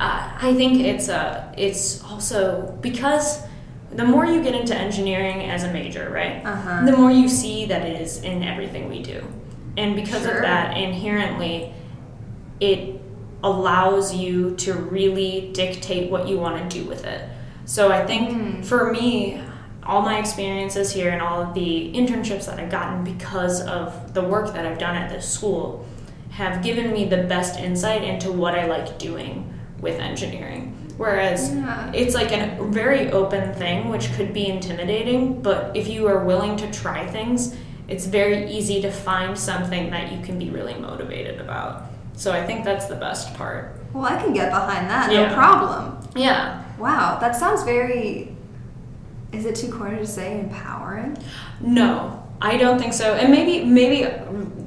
uh, 0.00 0.30
I 0.40 0.54
think 0.56 0.80
it's 0.80 1.08
a, 1.08 1.52
it's 1.58 2.02
also 2.04 2.76
because 2.80 3.42
the 3.92 4.04
more 4.04 4.24
you 4.24 4.42
get 4.42 4.54
into 4.54 4.74
engineering 4.74 5.42
as 5.50 5.64
a 5.64 5.72
major, 5.72 6.08
right? 6.10 6.42
Uh-huh. 6.44 6.86
The 6.86 6.96
more 6.96 7.10
you 7.10 7.28
see 7.28 7.66
that 7.66 7.82
it 7.86 8.00
is 8.00 8.22
in 8.22 8.42
everything 8.42 8.88
we 8.88 9.02
do, 9.02 9.22
and 9.80 9.96
because 9.96 10.22
Sure. 10.22 10.36
of 10.36 10.42
that, 10.42 10.76
inherently, 10.76 11.72
it 12.60 13.00
allows 13.42 14.14
you 14.14 14.54
to 14.56 14.74
really 14.74 15.50
dictate 15.54 16.10
what 16.10 16.28
you 16.28 16.38
want 16.38 16.70
to 16.70 16.78
do 16.78 16.84
with 16.86 17.06
it. 17.06 17.22
So 17.64 17.90
I 17.90 18.04
think 18.04 18.28
Mm. 18.30 18.64
for 18.64 18.92
me, 18.92 19.40
all 19.86 20.02
my 20.02 20.18
experiences 20.18 20.92
here 20.92 21.08
and 21.10 21.22
all 21.22 21.40
of 21.40 21.54
the 21.54 21.90
internships 21.94 22.44
that 22.46 22.58
I've 22.60 22.70
gotten 22.70 23.02
because 23.02 23.62
of 23.62 24.12
the 24.12 24.20
work 24.22 24.52
that 24.52 24.66
I've 24.66 24.78
done 24.78 24.94
at 24.94 25.08
this 25.10 25.26
school 25.26 25.84
have 26.32 26.62
given 26.62 26.92
me 26.92 27.06
the 27.06 27.22
best 27.34 27.58
insight 27.58 28.04
into 28.04 28.30
what 28.30 28.54
I 28.54 28.66
like 28.66 28.98
doing 28.98 29.50
with 29.80 29.98
engineering. 29.98 30.74
Whereas 30.98 31.54
Yeah. 31.54 31.90
it's 31.94 32.14
like 32.14 32.30
a 32.32 32.56
very 32.60 33.10
open 33.10 33.54
thing, 33.54 33.88
which 33.88 34.12
could 34.12 34.34
be 34.34 34.46
intimidating, 34.48 35.40
but 35.40 35.70
if 35.74 35.88
you 35.88 36.06
are 36.08 36.22
willing 36.24 36.56
to 36.58 36.66
try 36.70 37.06
things, 37.06 37.56
it's 37.90 38.06
very 38.06 38.50
easy 38.50 38.80
to 38.82 38.90
find 38.90 39.36
something 39.38 39.90
that 39.90 40.12
you 40.12 40.20
can 40.22 40.38
be 40.38 40.48
really 40.50 40.74
motivated 40.74 41.40
about. 41.40 41.82
So 42.14 42.32
I 42.32 42.44
think 42.46 42.64
that's 42.64 42.86
the 42.86 42.94
best 42.96 43.34
part. 43.34 43.76
Well, 43.92 44.04
I 44.04 44.16
can 44.22 44.32
get 44.32 44.50
behind 44.50 44.88
that, 44.88 45.10
Yeah. 45.12 45.28
no 45.28 45.34
problem. 45.34 45.98
Yeah. 46.14 46.62
Wow, 46.78 47.18
that 47.20 47.36
sounds 47.36 47.62
very. 47.64 48.34
Is 49.32 49.44
it 49.44 49.54
too 49.56 49.70
corny 49.72 49.98
to 49.98 50.06
say 50.06 50.40
empowering? 50.40 51.16
No, 51.60 52.22
I 52.40 52.56
don't 52.56 52.78
think 52.78 52.92
so. 52.94 53.14
And 53.14 53.30
maybe 53.30 53.64
maybe 53.64 54.06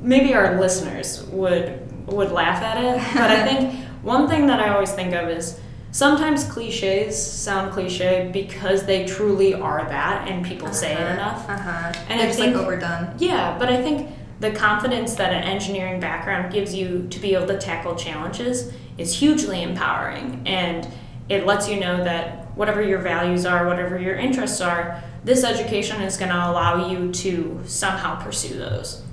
maybe 0.01 0.33
our 0.33 0.59
listeners 0.59 1.23
would 1.31 1.79
would 2.07 2.31
laugh 2.31 2.61
at 2.61 2.77
it, 2.83 3.01
but 3.13 3.29
I 3.31 3.43
think 3.47 3.73
one 4.03 4.27
thing 4.27 4.47
that 4.47 4.59
I 4.59 4.69
always 4.73 4.91
think 4.91 5.13
of 5.13 5.29
is 5.29 5.59
sometimes 5.93 6.43
cliches 6.43 7.15
sound 7.15 7.71
cliche 7.71 8.29
because 8.33 8.83
they 8.83 9.05
truly 9.05 9.53
are 9.53 9.85
that 9.85 10.27
and 10.27 10.43
people 10.43 10.73
say 10.73 10.91
it 10.91 10.99
enough. 11.13 11.47
Uh 11.47 11.57
huh. 11.57 11.93
And 12.09 12.19
it's 12.19 12.35
think- 12.35 12.55
like 12.55 12.65
overdone. 12.65 13.15
Yeah, 13.19 13.57
but 13.57 13.69
I 13.69 13.81
think 13.81 14.11
the 14.41 14.51
confidence 14.51 15.13
that 15.15 15.31
an 15.31 15.43
engineering 15.43 16.01
background 16.01 16.51
gives 16.51 16.75
you 16.75 17.07
to 17.09 17.19
be 17.19 17.33
able 17.35 17.47
to 17.47 17.57
tackle 17.57 17.95
challenges 17.95 18.73
is 18.97 19.17
hugely 19.17 19.61
empowering. 19.61 20.41
And 20.45 20.87
it 21.29 21.45
lets 21.45 21.69
you 21.69 21.79
know 21.79 22.03
that 22.03 22.51
whatever 22.57 22.81
your 22.81 22.99
values 22.99 23.45
are, 23.45 23.67
whatever 23.67 23.97
your 23.97 24.15
interests 24.15 24.59
are, 24.59 25.01
this 25.23 25.43
education 25.43 26.01
is 26.01 26.17
going 26.17 26.31
to 26.31 26.35
allow 26.35 26.89
you 26.89 27.11
to 27.13 27.61
somehow 27.65 28.21
pursue 28.21 28.57
those. 28.57 29.03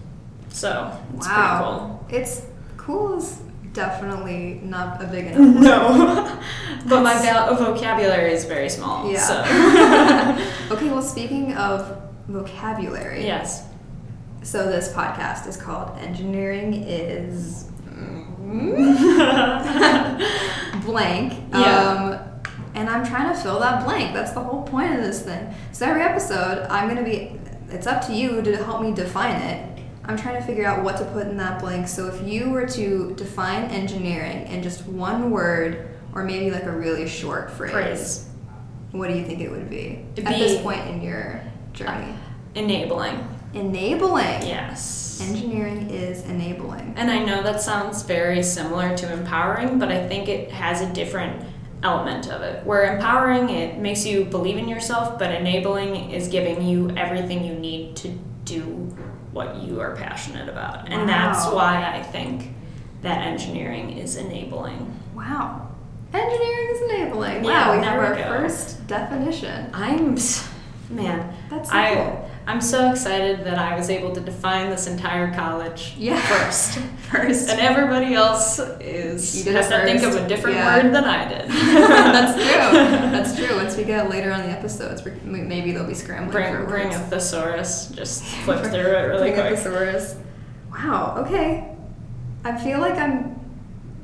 So 0.48 0.98
it's 1.14 1.28
wow. 1.28 2.00
Cool. 2.08 2.18
It's 2.18 2.46
cool 2.76 3.20
definitely 3.72 4.60
not 4.62 5.02
a 5.02 5.06
big 5.06 5.26
enough. 5.32 5.38
No, 5.38 6.42
but 6.88 7.02
my 7.02 7.14
vocabulary 7.58 8.32
is 8.32 8.44
very 8.44 8.68
small. 8.68 9.10
Yeah. 9.10 9.20
So. 9.20 10.74
okay, 10.74 10.90
well, 10.90 11.02
speaking 11.02 11.54
of 11.54 12.00
vocabulary, 12.28 13.24
yes. 13.24 13.66
so 14.42 14.66
this 14.68 14.92
podcast 14.92 15.46
is 15.46 15.56
called 15.56 15.98
Engineering 15.98 16.84
is 16.84 17.68
blank. 20.84 21.34
Yeah. 21.52 22.18
Um, 22.18 22.30
and 22.74 22.88
I'm 22.88 23.04
trying 23.04 23.34
to 23.34 23.40
fill 23.40 23.58
that 23.60 23.84
blank. 23.84 24.14
That's 24.14 24.32
the 24.32 24.40
whole 24.40 24.62
point 24.62 24.94
of 24.94 25.02
this 25.02 25.22
thing. 25.22 25.52
So 25.72 25.86
every 25.86 26.02
episode, 26.02 26.66
I'm 26.70 26.88
going 26.88 27.04
to 27.04 27.08
be, 27.08 27.38
it's 27.74 27.86
up 27.86 28.06
to 28.06 28.12
you 28.12 28.42
to 28.42 28.56
help 28.64 28.82
me 28.82 28.92
define 28.92 29.36
it. 29.36 29.69
I'm 30.10 30.16
trying 30.16 30.40
to 30.40 30.42
figure 30.42 30.66
out 30.66 30.82
what 30.82 30.96
to 30.96 31.04
put 31.04 31.28
in 31.28 31.36
that 31.36 31.60
blank. 31.60 31.86
So 31.86 32.08
if 32.08 32.20
you 32.26 32.50
were 32.50 32.66
to 32.66 33.14
define 33.14 33.66
engineering 33.66 34.44
in 34.48 34.60
just 34.60 34.84
one 34.86 35.30
word, 35.30 35.88
or 36.12 36.24
maybe 36.24 36.50
like 36.50 36.64
a 36.64 36.72
really 36.72 37.08
short 37.08 37.52
phrase, 37.52 37.70
Praise. 37.70 38.28
what 38.90 39.06
do 39.08 39.16
you 39.16 39.24
think 39.24 39.38
it 39.38 39.48
would 39.48 39.70
be 39.70 40.04
It'd 40.16 40.26
at 40.26 40.36
this 40.36 40.60
point 40.62 40.84
in 40.88 41.00
your 41.00 41.40
journey? 41.72 42.10
Uh, 42.10 42.16
enabling. 42.56 43.24
Enabling. 43.54 44.42
Yes. 44.42 45.20
Engineering 45.20 45.88
is 45.90 46.24
enabling. 46.24 46.92
And 46.96 47.08
I 47.08 47.24
know 47.24 47.44
that 47.44 47.60
sounds 47.60 48.02
very 48.02 48.42
similar 48.42 48.96
to 48.96 49.12
empowering, 49.12 49.78
but 49.78 49.92
I 49.92 50.08
think 50.08 50.28
it 50.28 50.50
has 50.50 50.80
a 50.80 50.92
different 50.92 51.46
element 51.84 52.26
of 52.32 52.42
it. 52.42 52.66
Where 52.66 52.96
empowering, 52.96 53.48
it 53.50 53.78
makes 53.78 54.04
you 54.04 54.24
believe 54.24 54.56
in 54.56 54.66
yourself, 54.66 55.20
but 55.20 55.32
enabling 55.32 56.10
is 56.10 56.26
giving 56.26 56.66
you 56.66 56.90
everything 56.96 57.44
you 57.44 57.54
need 57.54 57.94
to 57.98 58.08
do 58.44 58.92
what 59.32 59.62
you 59.62 59.80
are 59.80 59.94
passionate 59.96 60.48
about. 60.48 60.88
And 60.88 61.08
that's 61.08 61.46
why 61.46 61.90
I 61.94 62.02
think 62.02 62.54
that 63.02 63.26
engineering 63.26 63.98
is 63.98 64.16
enabling. 64.16 64.98
Wow. 65.14 65.68
Engineering 66.12 66.68
is 66.70 66.82
enabling. 66.82 67.44
Yeah, 67.44 67.68
wow, 67.68 67.78
we 67.78 67.84
have 67.84 67.98
our 67.98 68.14
go. 68.16 68.22
first 68.24 68.86
definition. 68.86 69.70
I'm, 69.72 70.16
man, 70.90 71.34
That's 71.48 71.70
so 71.70 71.76
I, 71.76 71.94
cool. 71.94 72.29
I'm 72.50 72.60
so 72.60 72.90
excited 72.90 73.44
that 73.44 73.58
I 73.58 73.76
was 73.76 73.90
able 73.90 74.12
to 74.12 74.20
define 74.20 74.70
this 74.70 74.88
entire 74.88 75.32
college 75.32 75.94
Yeah. 75.96 76.20
first. 76.20 76.78
First. 77.10 77.48
And 77.48 77.60
everybody 77.60 78.14
else 78.14 78.58
is 78.80 79.44
You 79.46 79.52
has 79.52 79.68
to 79.68 79.82
think 79.82 80.02
of 80.02 80.14
a 80.16 80.26
different 80.28 80.56
Yeah. 80.56 80.82
word 80.82 80.92
than 80.94 81.04
I 81.04 81.28
did. 81.28 81.48
That's 81.50 82.34
true. 82.34 83.10
That's 83.10 83.36
true. 83.36 83.56
Once 83.56 83.76
we 83.76 83.84
get 83.84 84.08
later 84.10 84.32
on 84.32 84.40
the 84.42 84.48
episodes, 84.50 85.04
we- 85.04 85.12
maybe 85.24 85.70
they'll 85.72 85.86
be 85.86 85.94
scrambling 85.94 86.30
Bring 86.32 86.52
for 86.54 86.64
bring 86.66 86.86
a 86.88 86.98
words. 86.98 87.08
thesaurus. 87.10 87.88
Just 87.94 88.24
flip 88.24 88.64
through 88.64 88.80
it 88.80 89.06
really 89.08 89.30
Bring 89.30 89.38
a 89.40 89.50
thesaurus. 89.56 90.16
Wow. 90.72 91.16
Okay. 91.26 91.68
I 92.44 92.56
feel 92.58 92.80
like 92.80 92.94
I'm 92.96 93.40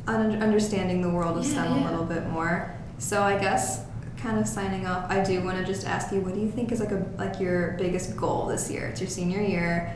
un- 0.06 0.40
understanding 0.42 1.00
the 1.02 1.10
world 1.10 1.36
of 1.38 1.44
Yeah, 1.44 1.62
STEM 1.64 1.72
a 1.82 1.90
little 1.90 2.04
bit 2.06 2.28
more. 2.28 2.72
So 2.98 3.22
I 3.22 3.38
guess, 3.38 3.85
kind 4.16 4.38
of 4.38 4.46
signing 4.48 4.86
off, 4.86 5.10
I 5.10 5.22
do 5.22 5.42
want 5.42 5.58
to 5.58 5.64
just 5.64 5.86
ask 5.86 6.12
you, 6.12 6.20
what 6.20 6.34
do 6.34 6.40
you 6.40 6.50
think 6.50 6.72
is 6.72 6.80
like 6.80 6.92
a 6.92 7.04
like 7.18 7.38
your 7.40 7.72
biggest 7.78 8.16
goal 8.16 8.46
this 8.46 8.70
year? 8.70 8.86
It's 8.88 9.00
your 9.00 9.10
senior 9.10 9.40
year. 9.40 9.94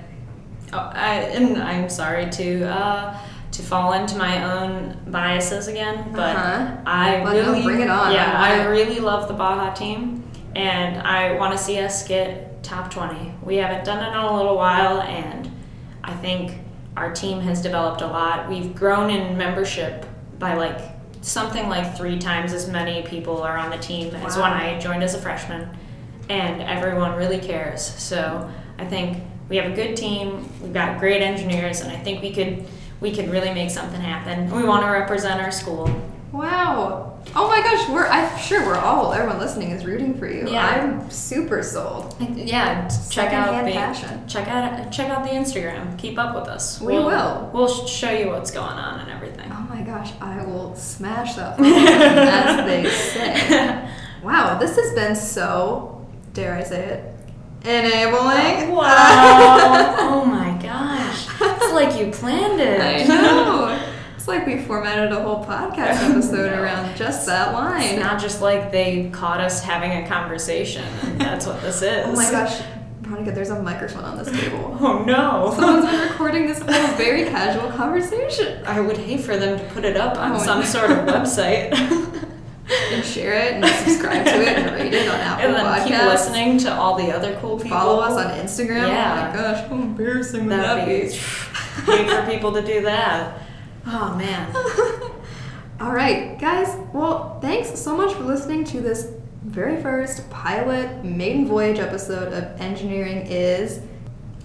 Oh, 0.72 0.90
I, 0.94 1.14
and 1.34 1.60
I'm 1.60 1.88
sorry 1.90 2.30
to 2.30 2.64
uh, 2.64 3.18
to 3.52 3.62
fall 3.62 3.92
into 3.94 4.16
my 4.16 4.44
own 4.44 4.96
biases 5.08 5.66
again, 5.68 6.12
but 6.12 6.36
Uh-huh. 6.36 6.76
I 6.86 7.20
Well, 7.22 7.34
no, 7.34 7.52
really 7.52 7.62
bring 7.64 7.80
it 7.80 7.90
on. 7.90 8.12
Yeah, 8.12 8.32
I 8.36 8.60
I 8.60 8.64
really 8.66 9.00
love 9.00 9.26
the 9.28 9.34
Baja 9.34 9.72
team, 9.74 10.22
and 10.54 11.02
I 11.02 11.32
want 11.36 11.52
to 11.52 11.58
see 11.58 11.78
us 11.78 12.06
get 12.06 12.62
top 12.62 12.90
20. 12.90 13.34
We 13.42 13.56
haven't 13.56 13.84
done 13.84 13.98
it 14.04 14.08
in 14.16 14.16
a 14.24 14.36
little 14.36 14.56
while, 14.56 15.00
and 15.00 15.50
I 16.04 16.14
think 16.14 16.52
our 16.96 17.12
team 17.12 17.40
has 17.40 17.60
developed 17.62 18.02
a 18.02 18.06
lot. 18.06 18.48
We've 18.48 18.74
grown 18.74 19.10
in 19.10 19.36
membership 19.36 20.06
by 20.38 20.54
like 20.54 20.80
something 21.22 21.68
like 21.68 21.96
three 21.96 22.18
times 22.18 22.52
as 22.52 22.68
many 22.68 23.02
people 23.02 23.42
are 23.42 23.56
on 23.56 23.70
the 23.70 23.78
team 23.78 24.14
as 24.16 24.36
when 24.36 24.52
I 24.52 24.78
joined 24.78 25.02
as 25.02 25.14
a 25.14 25.18
freshman, 25.20 25.68
and 26.28 26.62
everyone 26.62 27.14
really 27.16 27.38
cares. 27.38 27.82
So 27.82 28.50
I 28.78 28.84
think 28.86 29.22
we 29.48 29.56
have 29.56 29.70
a 29.70 29.74
good 29.74 29.96
team. 29.96 30.48
We've 30.62 30.72
got 30.72 30.98
great 30.98 31.22
engineers, 31.22 31.80
and 31.80 31.90
I 31.90 31.96
think 31.98 32.22
we 32.22 32.32
could 32.32 32.64
we 33.00 33.14
could 33.14 33.30
really 33.30 33.52
make 33.54 33.70
something 33.70 34.00
happen. 34.00 34.50
We 34.54 34.64
want 34.64 34.84
to 34.84 34.90
represent 34.90 35.40
our 35.40 35.50
school. 35.50 35.88
Wow. 36.32 37.18
Oh 37.34 37.48
my 37.48 37.60
gosh, 37.60 37.88
we're 37.88 38.06
I'm 38.06 38.38
sure 38.38 38.64
we're 38.64 38.76
all 38.76 39.12
everyone 39.12 39.38
listening 39.38 39.72
is 39.72 39.84
rooting 39.84 40.16
for 40.16 40.26
you. 40.30 40.48
Yeah. 40.48 40.66
I'm 40.66 41.10
super 41.10 41.62
sold. 41.62 42.14
Yeah, 42.34 42.88
check 43.10 43.32
out 43.32 43.64
the 43.64 43.72
passion. 43.72 44.26
check 44.28 44.48
out 44.48 44.90
check 44.92 45.10
out 45.10 45.24
the 45.24 45.30
Instagram. 45.30 45.98
Keep 45.98 46.18
up 46.18 46.34
with 46.34 46.48
us. 46.48 46.80
We 46.80 46.94
We'll- 46.94 47.06
will. 47.06 47.50
We'll 47.52 47.86
show 47.86 48.10
you 48.10 48.28
what's 48.28 48.50
going 48.50 48.68
on 48.70 49.00
and 49.00 49.10
everything. 49.10 49.19
Gosh, 50.00 50.12
I 50.22 50.42
will 50.44 50.74
smash 50.76 51.34
that 51.34 51.56
phone, 51.58 51.66
as 51.74 52.64
they 52.66 52.88
say. 52.88 53.90
Wow, 54.22 54.58
this 54.58 54.76
has 54.76 54.94
been 54.94 55.14
so 55.14 56.06
dare 56.32 56.54
I 56.54 56.62
say 56.62 56.84
it? 56.86 57.66
Enabling. 57.68 58.74
Wow! 58.74 58.86
oh 59.98 60.24
my 60.24 60.58
gosh! 60.62 61.26
It's 61.38 61.72
like 61.74 61.98
you 62.00 62.10
planned 62.12 62.60
it. 62.60 62.80
I 62.80 63.04
know. 63.06 63.78
It's 64.16 64.26
like 64.26 64.46
we 64.46 64.58
formatted 64.62 65.12
a 65.12 65.20
whole 65.22 65.44
podcast 65.44 66.10
episode 66.10 66.50
No. 66.50 66.62
around 66.62 66.96
just 66.96 67.26
that 67.26 67.48
It's 67.48 67.54
line. 67.92 67.98
not 68.00 68.18
just 68.20 68.40
like 68.40 68.72
they 68.72 69.10
caught 69.12 69.40
us 69.40 69.62
having 69.62 69.92
a 69.92 70.08
conversation. 70.08 70.84
That's 71.18 71.46
what 71.46 71.60
this 71.60 71.82
is. 71.82 72.06
Oh 72.06 72.12
my 72.14 72.30
gosh, 72.30 72.62
Veronica, 73.10 73.32
there's 73.32 73.50
a 73.50 73.60
microphone 73.62 74.04
on 74.04 74.18
this 74.18 74.30
table. 74.30 74.76
Oh 74.80 75.04
no! 75.04 75.52
Someone's 75.56 75.84
been 75.90 76.08
recording 76.08 76.46
this 76.46 76.60
little 76.60 76.86
very 76.96 77.24
casual 77.24 77.70
conversation. 77.72 78.64
I 78.64 78.80
would 78.80 78.96
hate 78.96 79.20
for 79.20 79.36
them 79.36 79.58
to 79.58 79.64
put 79.74 79.84
it 79.84 79.96
up 79.96 80.16
on 80.16 80.32
Oh, 80.32 80.38
some 80.38 80.60
no. 80.60 80.64
sort 80.66 80.90
of 80.90 80.98
website. 81.06 81.70
And 82.92 83.04
share 83.04 83.32
it 83.34 83.54
and 83.54 83.66
subscribe 83.66 84.24
to 84.24 84.42
it 84.42 84.56
and 84.56 84.70
rate 84.76 84.94
it 84.94 85.08
on 85.08 85.16
Apple 85.18 85.44
and 85.46 85.54
then 85.56 85.64
Podcasts. 85.66 85.86
keep 85.88 86.02
listening 86.04 86.58
to 86.58 86.72
all 86.72 86.94
the 86.96 87.10
other 87.10 87.36
cool 87.40 87.56
people. 87.56 87.70
Follow 87.76 87.98
us 88.00 88.12
on 88.12 88.30
Instagram. 88.38 88.86
Yeah. 88.86 89.32
Oh 89.34 89.36
my 89.36 89.42
gosh, 89.42 89.66
how 89.68 89.74
embarrassing 89.74 90.42
would 90.46 90.52
that 90.52 90.86
be 90.86 91.00
be? 91.00 91.08
hate 91.86 92.08
for 92.08 92.30
people 92.30 92.52
to 92.52 92.62
do 92.62 92.82
that. 92.82 93.42
Oh 93.88 94.14
man. 94.16 94.54
All 95.80 95.92
right, 95.92 96.38
guys. 96.38 96.76
Well, 96.92 97.40
thanks 97.40 97.76
so 97.76 97.96
much 97.96 98.12
for 98.14 98.22
listening 98.22 98.62
to 98.66 98.80
this 98.80 99.08
very 99.44 99.80
first 99.82 100.28
pilot 100.30 101.04
maiden 101.04 101.46
voyage 101.46 101.78
episode 101.78 102.32
of 102.32 102.60
Engineering 102.60 103.26
Is. 103.26 103.80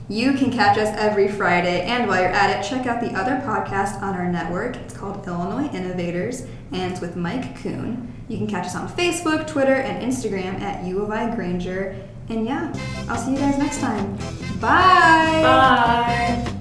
You 0.08 0.34
can 0.34 0.51
catch 0.51 0.77
us 0.77 0.89
every 0.97 1.27
Friday, 1.27 1.81
and 1.81 2.08
while 2.08 2.21
you're 2.21 2.29
at 2.29 2.60
it, 2.60 2.67
check 2.67 2.86
out 2.86 3.01
the 3.01 3.12
other 3.17 3.41
podcast 3.45 4.01
on 4.01 4.13
our 4.13 4.31
network. 4.31 4.75
It's 4.77 4.95
called 4.95 5.25
Illinois 5.25 5.67
Innovators, 5.73 6.41
and 6.71 6.91
it's 6.91 7.01
with 7.01 7.15
Mike 7.15 7.60
Kuhn. 7.62 8.13
You 8.27 8.38
can 8.38 8.47
catch 8.47 8.67
us 8.67 8.75
on 8.75 8.88
Facebook, 8.88 9.47
Twitter, 9.47 9.75
and 9.75 10.03
Instagram 10.03 10.62
at 10.62 10.86
U 10.86 11.01
of 11.01 11.10
I 11.10 11.34
Grainger. 11.36 11.95
And 12.29 12.45
yeah, 12.45 12.73
I'll 13.10 13.17
see 13.17 13.31
you 13.31 13.38
guys 13.38 13.58
next 13.58 13.79
time. 13.79 14.15
Bye. 14.60 15.41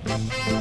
Bye. 0.07 0.61